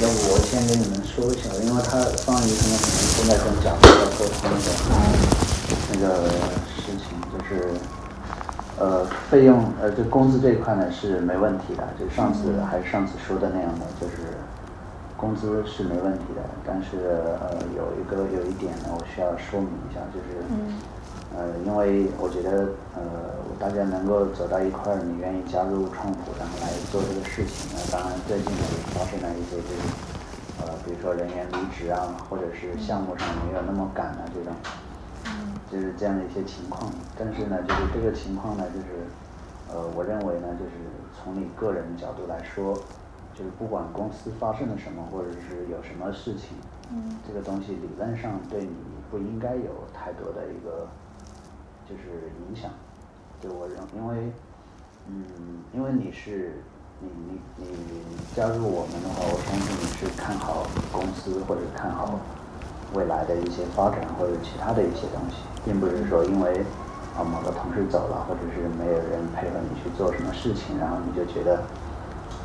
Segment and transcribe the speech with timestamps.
[0.00, 4.72] 要不我先跟你们说一下，因为他方宇他们可能正在跟甲方在沟通的
[5.92, 6.24] 那个
[6.64, 7.68] 事情，就是
[8.78, 14.40] 呃费用呃这工资这一块呢是没问题的，就上次还是上次说的那样的，就是
[15.18, 20.40] 工资是没问题的，但是呃有一个有一点呢，我需要说明一下，就是
[21.36, 23.02] 呃因为我觉得呃
[23.60, 29.84] 大家能够走到一块儿，你愿意加入创普，然后来做这个事情，那当然最近呢也发生了一些就是
[30.64, 34.52] 呃比如说人员离职啊，或者是项目上没有那么赶啊这种。
[35.70, 39.06] 就是这样的一些情况，但是呢，就是这个情况呢，就是，
[39.70, 40.72] 呃，我认为呢，就是
[41.14, 42.74] 从你个人角度来说，
[43.32, 46.58] 就是不管公司发生了什么，或者是有什么事情，
[46.90, 47.14] 嗯。
[47.24, 48.74] 这个东西理论上对你
[49.12, 50.88] 不应该有太多的一个
[51.88, 52.68] 就是影响，
[53.40, 54.32] 对我认，因为，
[55.08, 55.24] 嗯，
[55.72, 56.52] 因为你是
[57.00, 58.02] 你你你
[58.36, 62.20] 加入我们的话，我相信你是看好公司或者看好
[62.94, 66.60] 未来的一些发展或者其他的一些东西，并不是说因为
[67.16, 71.56] 啊某个同事走了，或者是没有人配合你去做什么事情，然后你就觉得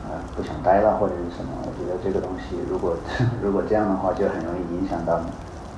[0.08, 1.52] 呃不想待了或者是什么。
[1.68, 2.96] 我觉得这个东西如果
[3.44, 5.28] 如果这样的话，就很容易影响到你，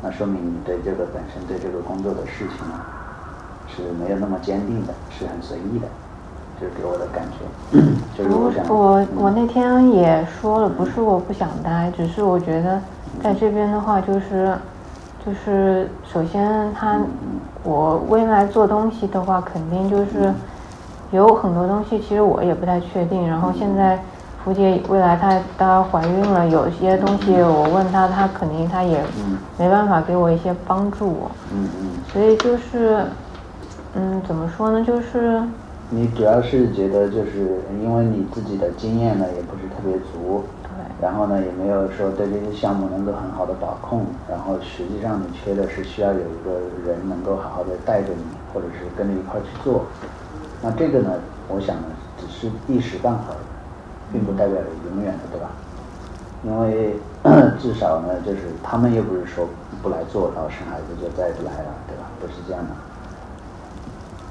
[0.04, 2.62] 那说明你对这个本身对这个工作的事情
[3.78, 5.88] 是没有那么坚定的，是很随意的，
[6.60, 7.46] 就是给我的感觉。
[8.18, 12.82] 就是我想，我嗯我那天也说了，不是我不想待，只是我觉得
[13.22, 14.58] 在这边的话，就是
[15.24, 16.98] 就是首先他
[17.64, 20.34] 我未来做东西的话，肯定就是
[21.12, 23.28] 有很多东西，其实我也不太确定。
[23.28, 24.00] 然后现在
[24.44, 31.90] 福姐未来她她怀孕了，有些东西我问她，她肯定她也嗯没办法给我一些帮助，嗯嗯。
[32.14, 33.04] 所以就是
[33.98, 35.42] 嗯怎么说呢，就是。
[35.90, 40.70] 你主要是觉得就是因为你自己的经验呢也不是特别足，对
[41.02, 48.22] 然后呢也没有说对这些项目能够很好的把控，然后实际上你缺的是需要有一个人能够好好的带着你，
[48.54, 49.86] 或者是跟着一块儿去做。
[50.62, 51.10] 那这个呢，
[51.48, 51.84] 我想呢
[52.20, 53.40] 只是一时半会儿，
[54.12, 55.50] 并不代表着永远的，对吧？
[56.44, 57.00] 因为
[57.58, 59.48] 至少呢，就是他们又不是说
[59.82, 62.04] 不来做，然后生孩子就再也不来了，对吧？
[62.20, 62.72] 不是这样的。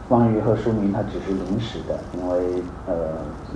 [0.08, 2.94] 方瑜和书明他只是临时的，因为呃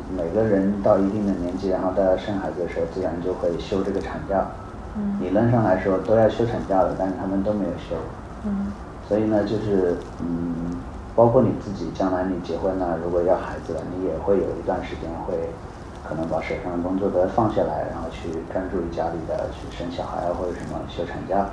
[0.08, 4.50] 每个人到一定的年纪，然后大家生孩子的时候，自然就会休这个产假。
[4.96, 7.96] 嗯理论上来说都要休产假的，但是他们都没有休。
[8.42, 8.72] 嗯
[9.02, 10.82] 所以呢，就是嗯，
[11.14, 15.60] 包括你自己，将来你结婚了，如果要孩子了，你也会有一段时间会
[16.02, 21.48] 可能把手上的工作都放下来，然后去专注于家里的去生小孩啊或者什么休产假。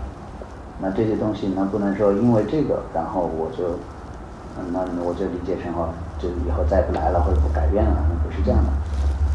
[0.79, 3.79] 那这些东西呢，不能说因为这个，然后我就，
[4.59, 8.71] 嗯，那我就理解成哦，就以后再不来了或者不改变了，那不是这样的。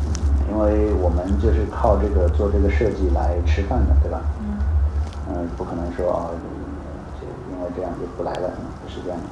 [0.05, 0.11] 嗯，
[0.51, 4.21] 因为我们就是靠这个做这个设计来吃饭的，对吧？
[4.41, 4.59] 嗯
[5.31, 6.35] 嗯，不可能说哦，
[7.21, 9.25] 就因为这样就不来了，嗯不是这样的。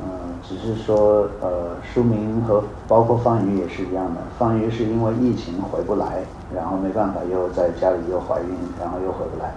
[0.00, 0.08] 嗯，
[0.42, 4.20] 只是说呃，书明和包括方瑜也是一样的。
[4.38, 8.48] 方瑜是因为疫情回不来，然后没办法又在家里又怀孕，
[8.80, 9.52] 然后又回不来。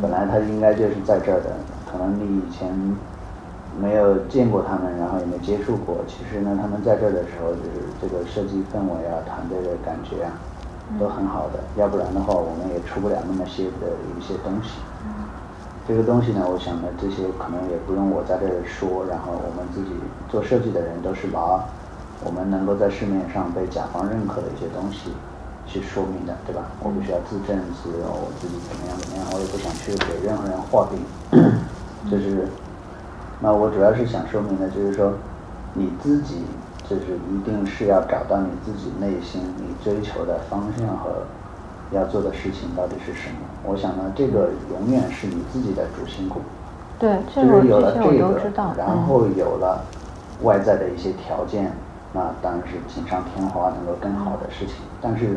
[0.00, 1.50] 本来他应该就是在这儿的，
[1.90, 2.70] 可能你以前
[3.80, 5.98] 没有见过他们，然后也没接触过。
[6.06, 10.32] 其实呢，他们在这儿的时候，就是这个设计氛围啊、团队的感觉啊，
[11.00, 11.60] 都很好的。
[11.76, 14.80] 要不然的话，我们也出不了那么些的一些东西。
[15.88, 19.90] 这个东西呢，我想呢，这些可能也不用我在这儿说，然后我们自己
[20.30, 21.40] 做设计的人都是拿
[22.24, 25.10] 我们能够在市面上被甲方认可的一些东西
[25.66, 26.62] 去说明的，对吧？
[26.84, 31.02] 我不需要自证自我自己怎么样怎么样，我也不想去给任何人画饼，
[32.08, 32.46] 就是，
[33.42, 35.12] 那我主要是想说明的，就是说
[35.74, 36.42] 你自己
[36.88, 41.26] 就是一定是要找到你自己内心你追求的方向和
[41.90, 43.36] 要做的事情到底是什么。
[43.64, 46.40] 我想呢，这个永远是你自己的主心骨。
[47.00, 48.40] 对，这个就是有了这个
[48.78, 49.84] 然嗯后有了
[50.42, 51.72] 外在的一些条件，
[52.12, 54.76] 那当然是锦上添花，能够更好的事情。
[55.00, 55.36] 但是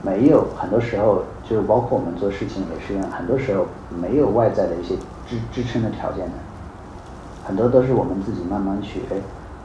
[0.00, 4.94] 没有，很多时候就是包括我们做事情也是一样，很多时候没有外在的一些
[5.26, 6.32] 支支撑的条件的，
[7.44, 9.16] 很多都是我们自己慢慢去哎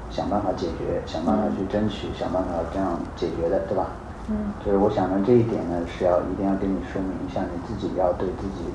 [0.10, 3.88] 想办法解决，想办法去争取，想办法这样解决的，对吧？
[4.30, 4.36] 嗯
[4.66, 8.66] 就是我想呢，这一点呢是要一定要跟你说明一下，你自己要对自己，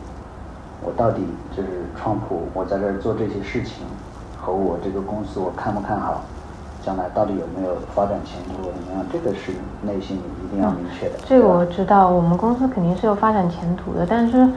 [0.82, 1.22] 我到底
[1.56, 3.84] 就是创普，我在这儿做这些事情，
[4.40, 6.22] 和我这个公司我看不看好，
[6.82, 9.52] 将来到底有没有发展前途怎么样，这个是
[9.82, 11.14] 内心你一定要明确的。
[11.26, 14.48] 这个我知道，我们公司肯定是有发展前途的，但是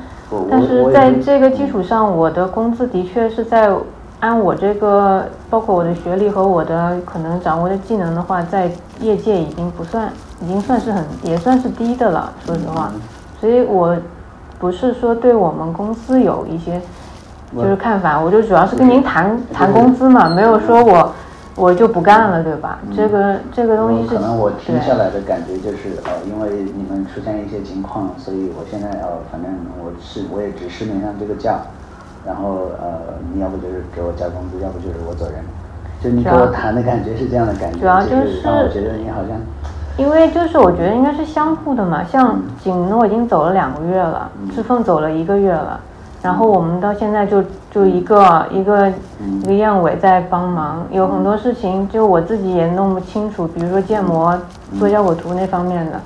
[0.50, 3.70] 但是在这个基础上，我的工资的确是在
[4.26, 10.12] 按我这个包括我的学历和我的可能掌握的技能的话，在业界已经不算，
[10.42, 12.92] 已经算是很也算是低的了，说实话。
[13.40, 13.96] 所以我
[14.58, 16.82] 不是说对我们公司有一些
[17.56, 21.14] 就是看法，我就主要是跟您谈谈工资嘛，没有说我
[21.56, 22.80] 我就不干了，对吧？
[22.98, 31.60] 这个这个东西是可能我听下来的感觉就是呃，因为你们出现一些情况，所以我现在呃，反正我是我也只市面上这个价，
[32.26, 35.36] 然后呃，你要不就是给我加工资，要不就是我走人。
[36.02, 39.40] 就你跟我谈的感觉是这样的感觉，主要就是让我觉得你好像。
[39.98, 45.80] 因为就是我觉得应该是相互的嘛，像景诺已经走了两个月了，志凤走了一个月了，
[46.22, 47.42] 然后我们到现在就
[47.72, 54.38] 就一个一个一个燕尾在帮忙，有很多事情就我自己也弄不清楚，比如说建模、
[54.78, 56.02] 做效果图那方面的，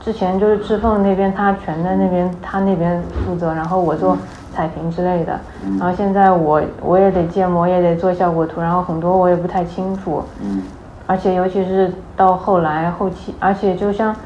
[0.00, 4.16] 之前就是志凤那边他全在那边他那边负责，然后我做
[4.56, 5.38] 彩屏之类的，
[5.78, 10.22] 然后现在我我也得建模，也得做效果图，然后很多我也不太清楚。
[11.06, 14.16] 而且尤其是到后来后期，而且就像，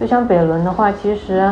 [0.00, 1.50] 就像北仑的话，其实，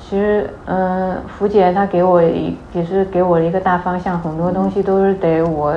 [0.00, 5.74] 其实，嗯，福姐她给我一也是给我一个大方向，很多东西都是得我，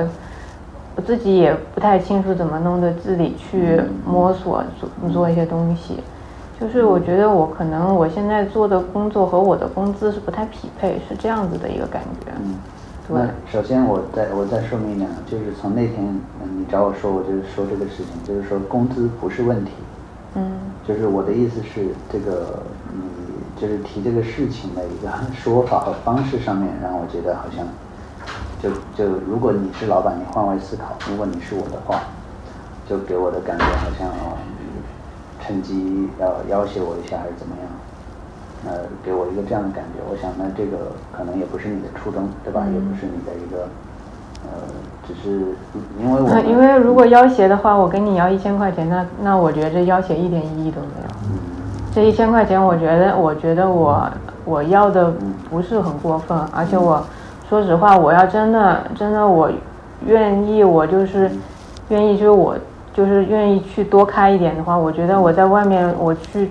[0.96, 6.02] 我自己也不太清楚怎么弄的，自己去摸索做做一些东西。
[6.62, 12.30] 就是我觉得我可能我现在做的工作和我的工资是不太匹配，是这样子的一个感觉。
[12.38, 12.54] 嗯
[13.08, 16.06] 那首先，我再我再说明一点，就是从那天
[16.56, 19.72] 你找我说，我就是说这个事情，就是说工资不是问题。
[20.36, 20.52] 嗯。
[20.86, 22.62] 就是我的意思是，这个
[22.94, 27.66] 你就是提这个事情的一个 说法和方式上面，让我觉得好像，
[28.62, 32.00] 就就如果你是老板，你换位思考，如果你是我的话，
[32.88, 34.38] 就给我的感觉好像啊，
[35.44, 37.66] 趁机要要挟我一下，还是怎么样？
[38.64, 42.62] 呃，给我一个这样的感觉，我想那这个可能也不是你的初衷，对吧？
[42.72, 43.66] 也不是你的一个，
[44.44, 44.70] 呃，
[45.04, 45.54] 只是
[45.98, 51.10] 因为我因为如果要挟的话，我跟你要一千块钱，那那我觉得这要挟一点意义都没有。
[51.92, 54.08] 这一千块钱，我觉得我觉得我
[54.44, 55.12] 我要的
[55.50, 57.04] 不是很过分，而且我
[57.48, 59.50] 说实话，我要真的真的我
[60.06, 61.28] 愿意，我就是
[61.88, 62.56] 愿意，就是我
[62.94, 66.50] 就是愿意去多开一点的话，我觉得我在外面我去。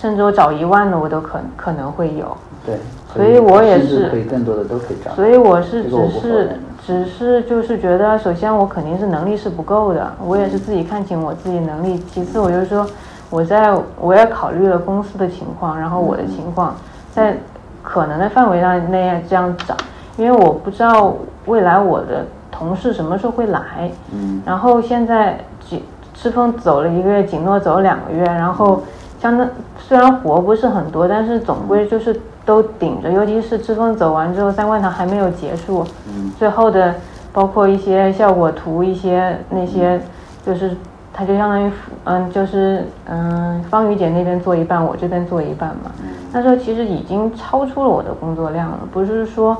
[0.00, 2.34] 甚至我找一万的，我都可可能会有。
[2.64, 2.78] 对，
[3.12, 5.10] 所以我也是可以更多的都可以找。
[5.10, 11.98] 所以我是只是只是就是觉得，首先我肯定是能力是不够的，我也是自己看清我自己能力。
[12.10, 12.86] 其次，我就说
[13.28, 16.74] 我在我也考虑了公司的情况，然后我的情况，
[17.12, 17.36] 在
[17.82, 19.76] 可能的范围上那样这样找，
[20.16, 23.90] 因为我不知道未来我的同事什么时候会来。
[24.12, 24.42] 嗯。
[24.44, 25.38] 然后现在
[25.68, 25.82] 景
[26.14, 28.82] 赤峰走了一个月，景诺走了两个月，然后。
[29.20, 33.12] 相当虽然活不是很多，但是总归就是都顶着。
[33.12, 36.94] 尤其是志峰走完之后，三观堂还没有结束，嗯最后的
[37.30, 40.00] 包括一些效果图，一些那些
[40.42, 40.74] 就是
[41.12, 41.70] 他就相当于
[42.04, 45.90] 嗯，就是嗯，方宇姐那边做一半，我这边做一半嘛。
[46.32, 49.54] 那时候其实已经超出了我的工作量了，不是说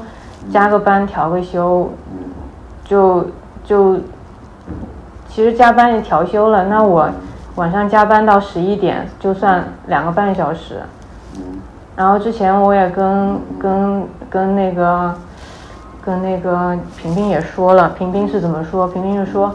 [0.50, 1.86] 加个班调个休，
[2.90, 3.24] 就
[3.62, 3.96] 就
[5.28, 7.08] 其实加班也调休了，那我。
[7.56, 10.80] 晚上加班到十一点，就算两个半小时。
[11.94, 15.14] 然后之前我也跟跟跟那个
[16.00, 18.88] 跟那个平平也说了，平平是怎么说？
[18.88, 19.54] 平平就说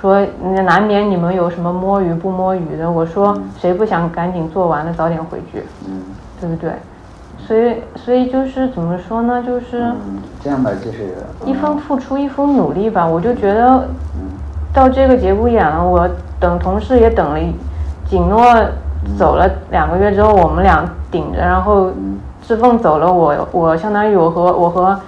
[0.00, 0.24] 说
[0.64, 2.88] 难免你们有什么摸鱼不摸鱼的。
[2.88, 5.64] 我说谁不想赶紧做完了早点回去？
[5.88, 6.02] 嗯，
[6.40, 6.72] 对不对？
[7.50, 9.42] 所以所以就是怎么说呢？
[9.44, 9.92] 就是
[10.40, 13.04] 这样吧，就是一分付出一分努力吧。
[13.04, 13.88] 我就觉得
[14.72, 16.08] 到这个节骨眼了，我。
[16.40, 17.38] 等同事也等了，
[18.08, 18.42] 景诺
[19.18, 21.90] 走了两个月之后，我们俩顶着，然后
[22.40, 24.98] 志凤走了，我我相当于我和我和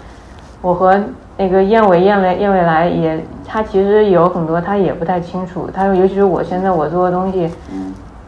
[0.61, 1.00] 我和
[1.38, 7.50] 那个燕尾燕尾燕尾来也，他其实有很多他也不太清楚，他尤其是我现在我做的东西，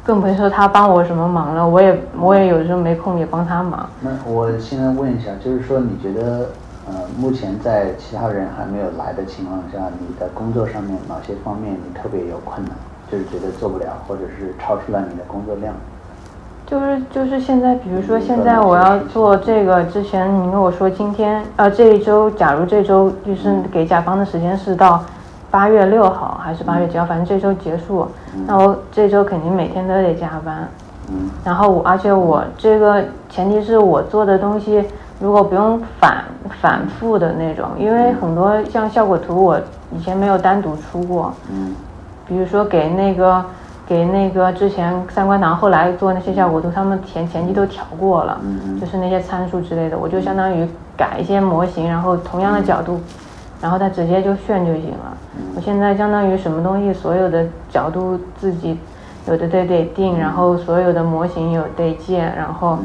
[0.04, 3.88] 更别说他帮我什么忙了，我也我也有时候没空也帮他忙。
[4.00, 6.46] 那我现在问一下，就是说你觉得？
[6.86, 12.76] 呃，目前在其他人还没有来的情况下，你的工作上面哪些方面你特别有困难，
[13.10, 15.72] 就是觉得做不了，或者是超出了你的工作量？
[16.66, 25.02] 就是就是现在，比如说现在我要做这个，之前你跟我说今天呃这一周，假如这周就是给甲方的时间是到
[25.54, 28.08] 八月六号还是八月几号，反正这周结束，
[28.44, 30.68] 那我这周肯定每天都得加班。
[31.08, 31.30] 嗯。
[31.44, 34.84] 然后我而且我这个前提是我做的东西。
[35.20, 36.24] 如果不用反
[36.60, 39.60] 反复的那种，因为很多像效果图，我
[39.92, 41.32] 以前没有单独出过。
[41.52, 41.72] 嗯。
[42.26, 43.44] 比如说给那个
[43.86, 48.40] 给那个之前三观堂后来做那些效果图，他们前前期都调过了，
[48.80, 53.00] 就是那些参数之类的，我就相当于改一些模型，然后同样的角度，
[53.64, 55.16] 然后它直接就炫就行了。
[55.56, 58.78] 我现在相当于什么东西，所有的角度自己
[59.26, 62.78] 有的得得定，然后所有的模型有得建，然后。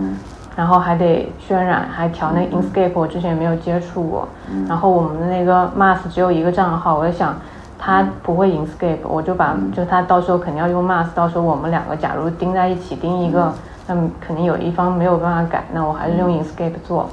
[0.56, 4.28] 然后还得渲染，还调那 Inkscape，我之前没有接触过。
[4.68, 7.34] 然后我们的那个 Mass 只有一个账号，我在想
[7.78, 13.54] 他不会 Inkscape，我就把就他到时候肯定要用 Mass，到时候我们两个假如钉在一起钉一个，
[13.88, 17.10] 那肯定有一方没有办法改，那我还是用 Inkscape 做。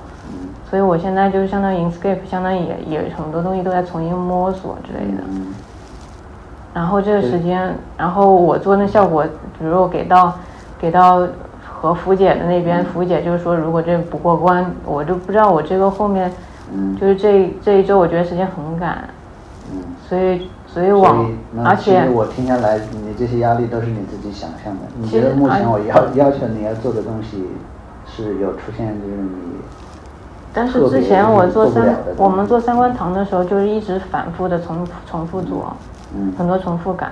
[0.68, 5.22] 所以我现在就是相当于 Inkscape，相当于也也很多东西都在重新摸索之类的。
[6.74, 9.24] 然后这个时间，然后我做那效果，
[9.58, 10.34] 比如我给到
[10.78, 11.26] 给到。
[11.78, 16.32] 和福姐的那边，福姐就是说，如果这不过关，我就不知道我这个后面，
[16.98, 19.06] 就是这这一周，我觉得时间很赶，
[19.70, 21.30] 嗯，所以所以往，
[21.62, 24.80] 而且我听下来，你这些压力都是你自己想象的。
[24.98, 27.46] 你觉得目前我要要求你要做的东西
[28.06, 29.30] 是有出现就是你，
[30.56, 35.76] 但是之前我做三我们做三观堂的时候，就是一直反复的重重复做，
[36.16, 37.08] 嗯，很多重复改，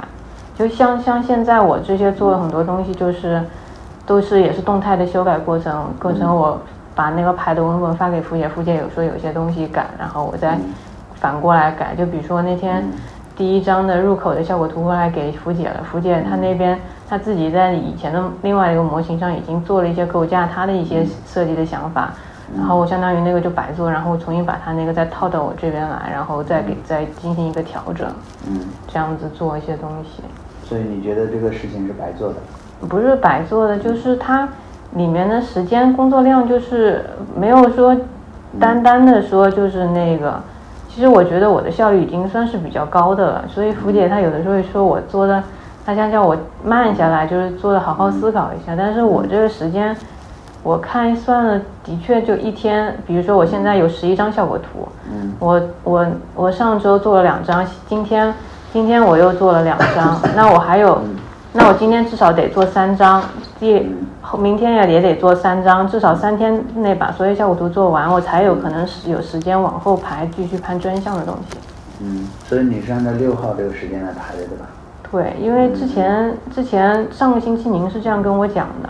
[0.57, 3.43] 就像像现在我这些做的很多东西就是。
[4.07, 6.61] 都是也是动态的修改过程，过程我
[6.95, 10.59] 把那个牌的文本发给付姐，付姐有说有些东西改，然后我再
[11.15, 11.95] 反过来改。
[11.97, 12.85] 就比如说那天
[13.35, 22.13] 第一张的入口的效果图过来给福姐了，福姐她那边她自己在以前的另外一个模型上已经做了一些构架，她的一些设计的想法，
[22.57, 28.07] 然后我相当于那个就白做，然后重新把它那个再套到我这边来，然后再给再进行一个调整，
[28.47, 30.23] 嗯，这样子做一些东西。
[30.63, 32.37] 所以你觉得这个事情是白做的？
[32.89, 34.49] 不是白做的，就是它
[34.95, 37.05] 里面的时间工作量就是
[37.37, 37.97] 没有说
[38.59, 40.41] 单单的说就是那个。
[40.89, 45.43] 其实我觉得我的效率已经算是比较高的了，所以福姐她有的时候会说我做的，
[45.85, 48.77] 她想叫我慢下来，就是做的好好思考一下。
[48.77, 49.97] 但是我这个时间，
[50.65, 52.97] 我看算了，的确就一天。
[53.07, 58.35] 比如说我现在有十一张效果图，嗯我我我上周做了两张，今天
[58.73, 60.99] 今天我又做了两张， 那我还有。
[61.57, 63.23] 那我今天至少得做三张，
[63.61, 63.89] 第
[64.21, 71.59] 后明天也也得做三张，至少三天内把所有效果图做完，我才有可能是有时间往后排继续拍专项的东西。
[72.01, 74.67] 嗯，所以你是按照六号这个时间来排的，对吧？
[75.13, 78.89] 对，因为之前之前上个星期您是这样跟我讲的。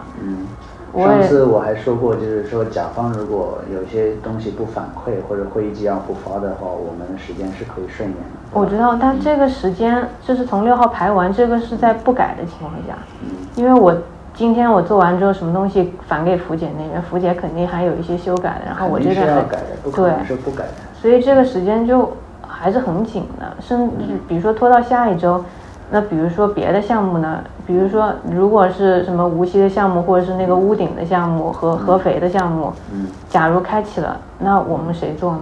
[0.95, 1.03] 嗯。
[1.03, 8.25] 上次我还说过，就是说甲方如果有些东西不反馈或者会议纪要不发的话，我们的时间是可以顺延的。
[8.53, 12.95] 我知道，但这个时间就是从六号排完，这个是在不改的情况下。
[13.23, 13.31] 嗯。
[13.57, 13.95] 因为我
[14.35, 19.43] 今天我做完之后，什么东西返给福姐那边，福姐肯定还有一些修改的，然后我这边还
[19.83, 20.73] 对是不改的。
[21.01, 22.13] 所以这个时间就
[22.47, 23.93] 还是很紧的，甚至
[24.29, 25.45] 比如说拖到下一周。
[25.91, 27.43] 那比如说别的项目呢？
[27.67, 35.41] 比如说，如果是什么无锡的项目，或者是那个屋顶的项目和合肥的项目，嗯，假如开启了，那我们谁做呢？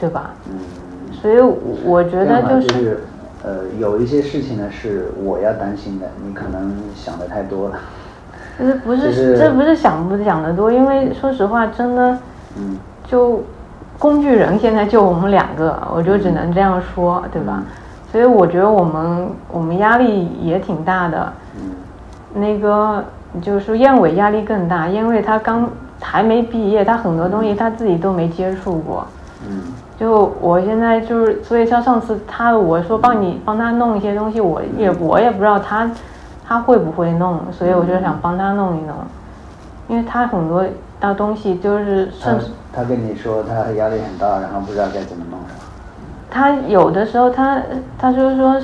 [0.00, 0.30] 对吧？
[0.48, 0.58] 嗯，
[1.12, 1.38] 所以
[1.84, 3.04] 我觉得就是，
[3.44, 7.76] 呃，有一些事情呢是我要担心的，你可能想的太多了。
[8.58, 12.18] 这不是，这不是想不想的多，因为说实话，真的，
[12.58, 13.42] 嗯，就
[13.98, 17.62] 工具人现在就我们两个，我就只能这样说，对吧？
[18.16, 21.30] 所以我觉得我们我们压力也挺大的，
[22.32, 23.04] 那个
[23.42, 25.68] 就是燕尾压力更大，因为他刚
[26.00, 29.06] 还没毕业，他很多东西他自己都没接触过。
[29.46, 29.64] 嗯，
[30.00, 35.90] 就我现在就是，所以像上次他我说帮你帮他弄一些东西，我也我也不知道他
[36.48, 38.96] 他会不会弄，所以我就想帮他弄一弄，
[39.88, 40.64] 因为他很多
[41.02, 45.38] 的东西就是甚至他跟你说他压力很大，然后不知道该怎么弄。
[46.36, 47.62] 他有的时候，他
[47.98, 48.60] 他就是说，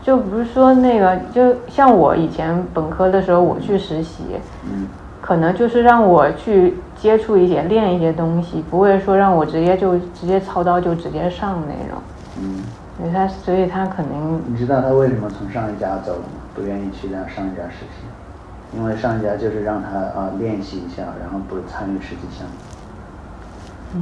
[0.00, 4.22] 就不是说那个，就像我以前本科的时候，我去实习，
[4.70, 4.86] 嗯，
[5.20, 12.00] 可能就是让我去接触一些、练一些东西，不会说让我直接就直接操刀就直接上那种，
[12.40, 12.62] 嗯，
[12.96, 14.42] 所以他所以他肯定。
[14.46, 16.38] 你知道他为什么从上一家走了吗？
[16.54, 22.54] 不愿意去让上一家实习，因为上一家就是让他啊练习一下，然后不参与实际项目。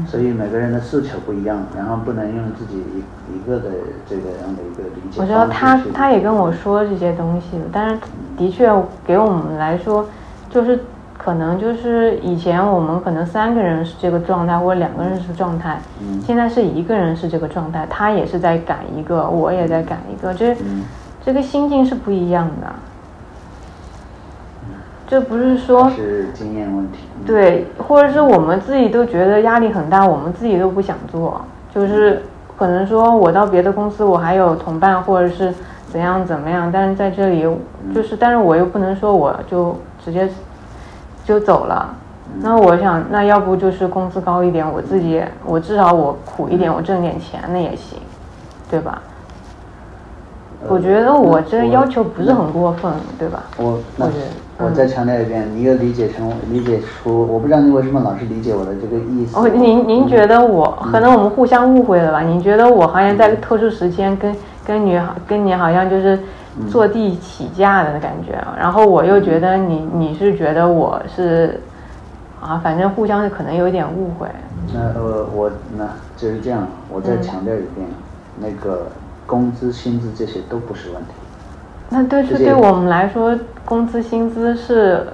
[0.07, 3.71] 所以每个人的诉求不一样，然后不能用自己一一个的
[4.09, 5.21] 这个样的一个理解。
[5.21, 7.99] 我知道他他也跟我说这些东西，但是
[8.37, 8.69] 的确
[9.07, 10.09] 给我们来说，
[10.51, 10.81] 就是
[11.17, 15.81] 可能就是以前我们可能三个人是这个状态，或者两个人是状态，
[16.25, 20.57] 现在是一个人是这个状态，他也是在赶一个，我也在赶一个，这
[21.25, 22.67] 这个心境是不一样的。
[25.09, 26.99] 这不是说，是经验问题。
[27.25, 31.41] 对，或者是我们自己都觉得压力很大，我们自己都不想做。
[31.75, 32.23] 就是
[32.57, 35.53] 可能说我到别的公司，我还有同伴，或者是
[35.89, 37.47] 怎样怎么样，但是在这里，
[37.95, 40.29] 就是，但是我又不能说我就直接
[41.25, 41.95] 就走了。
[42.41, 47.99] 那我想，那要不就是工资高一点，我自己，我至少我苦一点，我挣点钱那也行，
[48.69, 49.01] 对吧？
[50.69, 53.45] 我觉得我这要求不是很过分，对吧？
[53.59, 54.07] 我那
[54.59, 59.39] 我再强调一遍，你又理解成理解出，我不知道你为什么老是理解我的这个意思。
[59.39, 62.23] 哦，您您觉得我可能我们互相误会了吧？
[62.23, 64.35] 您觉得我好像在特殊时间跟
[64.67, 66.19] 跟你跟你好像就是
[66.71, 71.61] 坐地起价的感觉，然后我又觉得你你是觉得我是
[72.41, 74.27] 啊，反正互相可能有一点误会。
[74.73, 75.87] 那呃我那
[76.17, 77.87] 就是这样，我再强调一遍，
[78.41, 78.87] 那个
[79.27, 81.11] 工资薪资这些都不是问题。
[81.89, 85.07] 那对是对我们来说，工资薪资是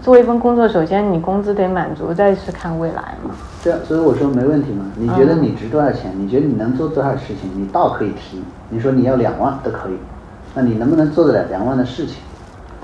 [0.00, 3.30] 做一份工作，首先你工资得满足，再是看未来嘛。
[3.62, 4.84] 对啊，所以我说没问题嘛。
[4.96, 6.12] 你觉得你值多少钱？
[6.16, 7.50] 你觉得你能做多少事情？
[7.54, 8.42] 你倒可以提。
[8.70, 9.96] 你说你要两万都可以，
[10.54, 12.16] 那你能不能做得了两万的事情？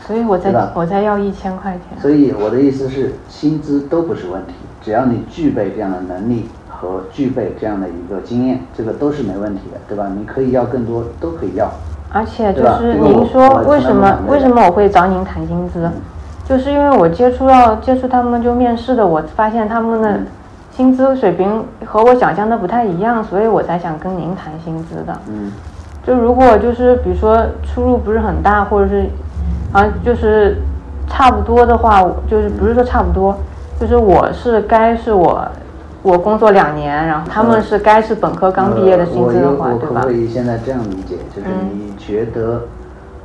[0.07, 2.01] 所以我在我在要一千块钱。
[2.01, 10.11] 所以我的意思是，薪资都不是问题，只要你具备这样的能力和具备这样的一个经验，这个都是没问题的，对吧？
[10.17, 11.71] 你可以要更多，都可以要。
[12.13, 15.89] 而且就是您说为什么为什么我会找您谈薪资，
[16.45, 20.19] 就是因为我接触到接触他们就面试的，我发现他们的
[20.73, 25.17] 薪资水平和我想象的不太一样，所以我才想跟您谈薪资的。
[25.29, 25.53] 嗯，
[26.05, 29.07] 就如果就是比如说出入不是很大，或者是
[29.73, 30.57] 啊就是
[31.07, 33.37] 差不多的话，就是不是说差不多，
[33.79, 35.47] 就是我是该是我。
[36.03, 40.01] 我工作两年，然后他们是该是本科刚毕业的薪资的话，对吧？
[40.01, 42.63] 我可不可以现在这样理解，就是你觉得，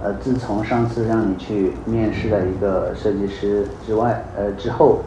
[0.03, 4.99] 呃，自从上次让你去面试了一个设计师之外，呃之后，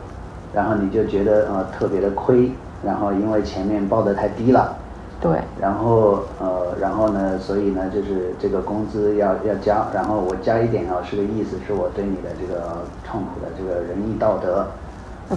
[0.52, 2.50] 然后你就觉得呃特别的亏，
[2.82, 4.75] 然后因为前面报的太低了，
[5.20, 12.62] 对，然后呃然后呢，所以呢就是这个工资要要加，然后我加一点啊是个意思是我对你的这个
[13.04, 14.66] 痛苦的这个仁义道德。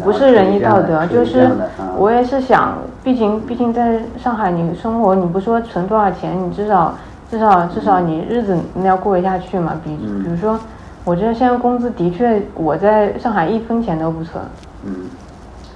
[0.05, 1.51] 不是仁义道德，就是
[1.97, 6.97] 我也是想，毕竟毕竟在上海你生活，你不说存多少钱，你至少
[7.31, 9.73] 至少至少你日子你要过得下去嘛。
[9.83, 10.59] 比比如说，
[11.05, 14.43] 我觉得现在工资的确我在上海一分钱都不存。
[14.85, 14.93] 嗯。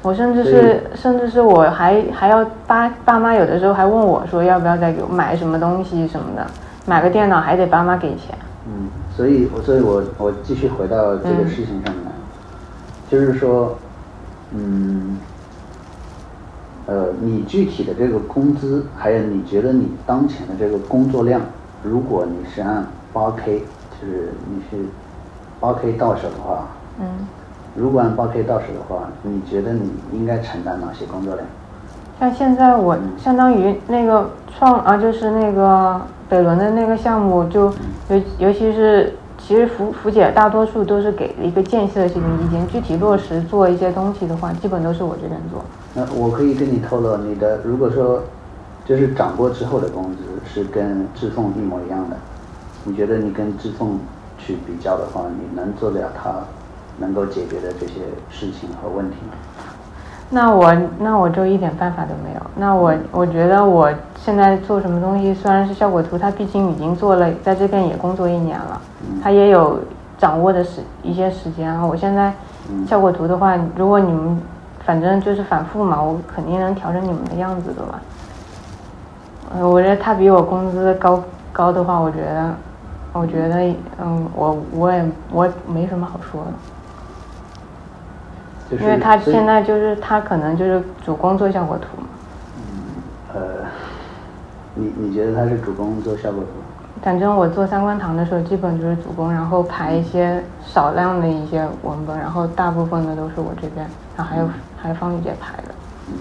[0.02, 6.46] 我甚至是甚至是我还还要爸爸妈有的时候还问我说要不要再给我买什么东西什么的，
[6.86, 8.38] 买个电脑还得爸妈给钱。
[8.68, 12.12] 嗯，所以我所以我我继续回到这个事情上面，
[13.10, 13.76] 就是说。
[14.52, 15.18] 嗯，
[16.88, 21.42] 呃，你具体的这个工资，还有你觉得你当前的这个工作量，
[21.84, 23.60] 如果你是按八 K，
[24.00, 24.86] 就是你是
[25.60, 26.68] 八 K 到手的话，
[27.00, 27.06] 嗯，
[27.76, 31.48] 如果按八 K 到手的话，你觉得你应该承担哪些工作量？
[32.20, 37.74] 像现在我相当于那个创啊，就是那个北仑的那个项目，就
[38.10, 39.14] 尤尤其是。
[39.38, 45.64] 其实福福姐大多数都是给一个建设性的意见，具体落实做一些东西的话，基本都是我这边做。
[45.96, 48.22] 那我可以跟你透露，你的如果说
[48.86, 52.18] 就是涨过之后的工资是跟志凤一模一样的，
[52.84, 53.98] 你觉得你跟志凤
[54.38, 56.32] 去比较的话，你能做得了他
[57.00, 57.94] 能够解决的这些
[58.30, 59.34] 事情和问题吗？
[60.30, 62.42] 那我那我就一点办法都没有。
[62.58, 68.82] 那我我觉得我现在做什么东西，虽然是效果图，它毕竟已经做了，在这边也工作一年了，
[69.24, 69.80] 它也有
[70.18, 71.74] 掌握的时一些时间。
[71.88, 72.34] 我现在
[72.88, 74.42] 效果图的话，如果你们
[74.86, 78.00] 反正就是反复嘛，我肯定能调整你们的样子的吧。
[79.56, 82.54] 呃，我觉得他比我工资高高的话，我觉得
[83.14, 86.52] 我觉得嗯，我我也我没什么好说的。
[88.80, 92.08] 因为他现在就是他可能就是主攻做效果图嘛。
[92.58, 93.42] 嗯，呃，
[94.74, 96.50] 你你觉得他是主攻做效果图？
[97.04, 104.50] 反正我做三观堂的时候，基本就是主攻，然后排一些少量的一些文本，然后大部分的都是我这边，然后还有
[104.86, 105.74] 还有方宇姐排的。
[106.10, 106.14] 嗯。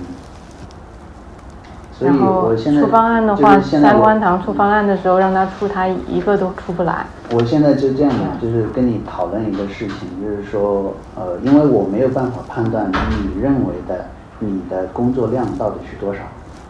[2.00, 7.07] 然后出方案的话，三观堂出方案的时候，让他出，他一个都出不来。
[7.31, 8.11] 我现在就这样，
[8.42, 14.07] 就是跟你讨论一个事情，就是说，呃，因为我没有办法判断你认为的
[14.40, 16.20] 你的工作量到底是多少。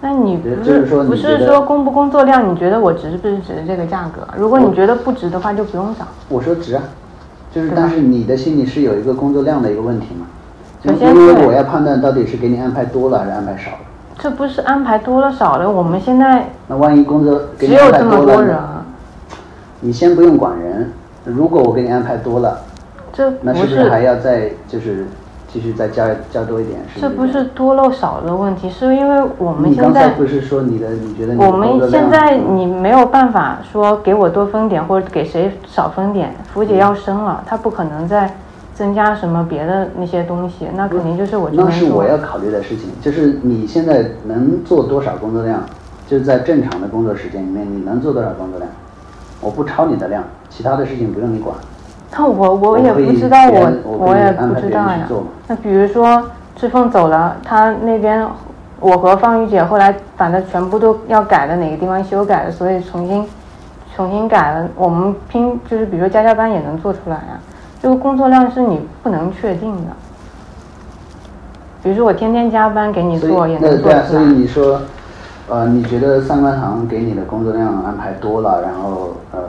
[0.02, 2.52] 那你不是不是说工不工作量？
[2.52, 4.28] 你觉得我值不值这个价格？
[4.37, 6.04] 如果你觉得不值的话，就不用找。
[6.28, 6.83] 我说值啊，
[7.50, 10.26] 就是但是你的心里是有一个工作量的一个问题嘛？
[10.85, 13.79] 首先，因为我要判断到底是给你安排多了还是安排少了。
[14.18, 18.59] 这不是安排多了少了，我们现在那万一工作只有这么多人，
[19.81, 20.92] 你先不用管人。
[21.25, 22.61] 如果我给你安排多了，
[23.14, 25.07] 这那是不是还要再就是
[25.51, 26.79] 继续再加加多一点？
[27.01, 36.35] 这不是多漏少的问题，是因为我们现在不是说你的你觉得我们现在你没有办法说给我多分点或者给谁少分点。
[36.53, 38.31] 福姐要生了，她不可能再。
[38.74, 45.64] 增加什么别的那些东西，那肯定就是我这边那是我要考虑的事情，就是你现在能做多少工作量，
[46.08, 48.70] 就是在正常的工作时间里面，你能做多少工作量？
[49.40, 51.54] 我不超你的量，其他的事情不用你管。
[52.16, 55.06] 那我我也不知道，我我也不知道呀。
[55.46, 56.22] 那比如说
[56.56, 58.26] 志凤走了，他那边
[58.80, 63.26] 我和方宇姐后来反正全部都要改的哪个地方修改了，所以重新
[63.94, 64.68] 重新改了。
[64.76, 67.38] 我们拼就是比如说加加班也能做出来呀。
[67.85, 69.92] 这个工作量是你不能确定的。
[71.83, 74.03] 比如说我天天加班给你做也能做出来。
[74.05, 74.81] 所以你说，
[75.51, 79.42] 呃，你觉得上官堂给你的工作量安排多了，然后呃。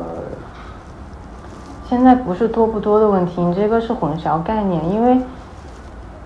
[1.88, 5.18] 现在不是多不多的问题，你这个是混淆概念，因为，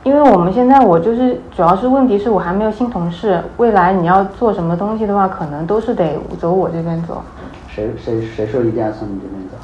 [0.01, 7.21] 因为我们现在我就是主要是问题是我还没有新同事，未来你要做什么东西的话，可能都是得走我这边走。
[7.67, 9.57] 谁谁谁说一定要从你这边走？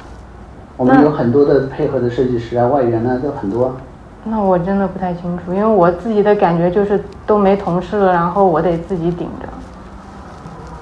[0.76, 3.74] 我们有很多的配合的设计师啊，外援呢都很多。
[4.24, 9.48] 那我真的不太清楚，因为我自己的感觉就是都没同事了，然后我得自己顶着。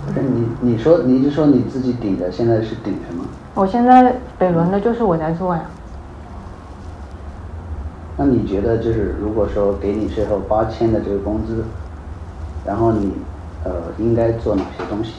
[0.07, 3.24] 不是你你说你就说你自己顶着，现在是顶什么？
[3.54, 5.62] 我现在北仑的就是我在做呀。
[8.16, 11.64] 那你觉得就是如果说给你最后八千的这个工资，
[12.66, 13.12] 然后你
[13.64, 15.14] 呃应该做哪些东西？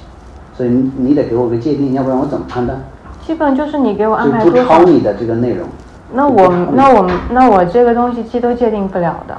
[0.58, 2.80] 所以你你得给我个界定，要不然我怎么判断？
[3.26, 4.62] 基本就是你给我安排多少。
[4.62, 5.68] 不超你的这个内容。
[6.14, 9.36] 那我那我那我这个东西其实都界定不了的。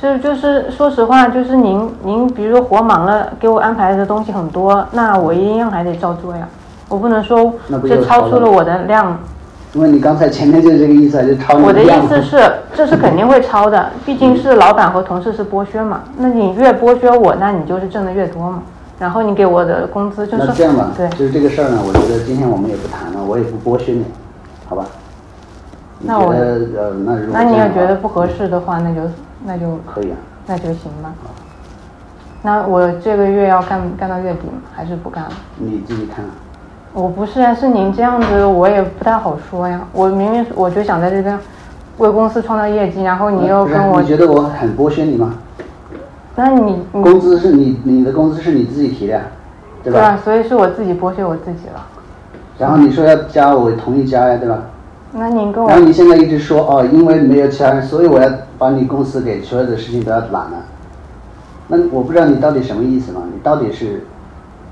[0.00, 6.48] 这就是说实话，就是您您比如说活忙了，给我安排的东西很多，那我一样还得照做呀。
[6.88, 7.52] 我不能说
[7.86, 9.18] 这超出了我的量，
[9.74, 16.00] 因为你刚才前面就是这个意思，就超我的意思是， 这是肯定会超的，毕竟是老板和同事是剥削嘛。
[16.16, 18.62] 那你越剥削我，那你就是挣的越多嘛。
[19.00, 20.44] 然后你给我的工资就是。
[20.46, 24.04] 那这样吧，对，就是这个事儿呢，我觉得今天我们也不谈了，我也不剥削你，
[24.68, 24.86] 好吧？
[25.98, 26.58] 那我呃，
[27.04, 29.00] 那如果那你要觉得不合适的话，那就
[29.44, 31.12] 那就可以啊，那就行吧。
[32.42, 34.62] 那我这个月要干干到月底吗？
[34.74, 35.30] 还是不干了？
[35.56, 36.24] 你自己看。
[36.24, 36.30] 啊
[36.92, 39.80] 我不是啊，是您这样子，我也不太好说呀。
[39.92, 41.38] 我明明我就想在这边
[41.98, 45.32] 为公司创造业绩，然后你又跟我，你觉得我很剥削你吗？
[46.36, 49.20] 那你工资是你你的工资是你自己提的，
[49.82, 49.98] 对吧？
[49.98, 51.86] 对啊，所以是我自己剥削我自己了。
[52.58, 54.58] 然后你说要加，我同意加呀，对吧？
[55.12, 60.64] 那您跟我，然后你现在一直说哦，因为没有其他人，所以我要把你公司给所有的事情都要揽了。
[61.66, 63.22] 那我不知道你到底什么意思嘛？
[63.32, 64.04] 你到底是？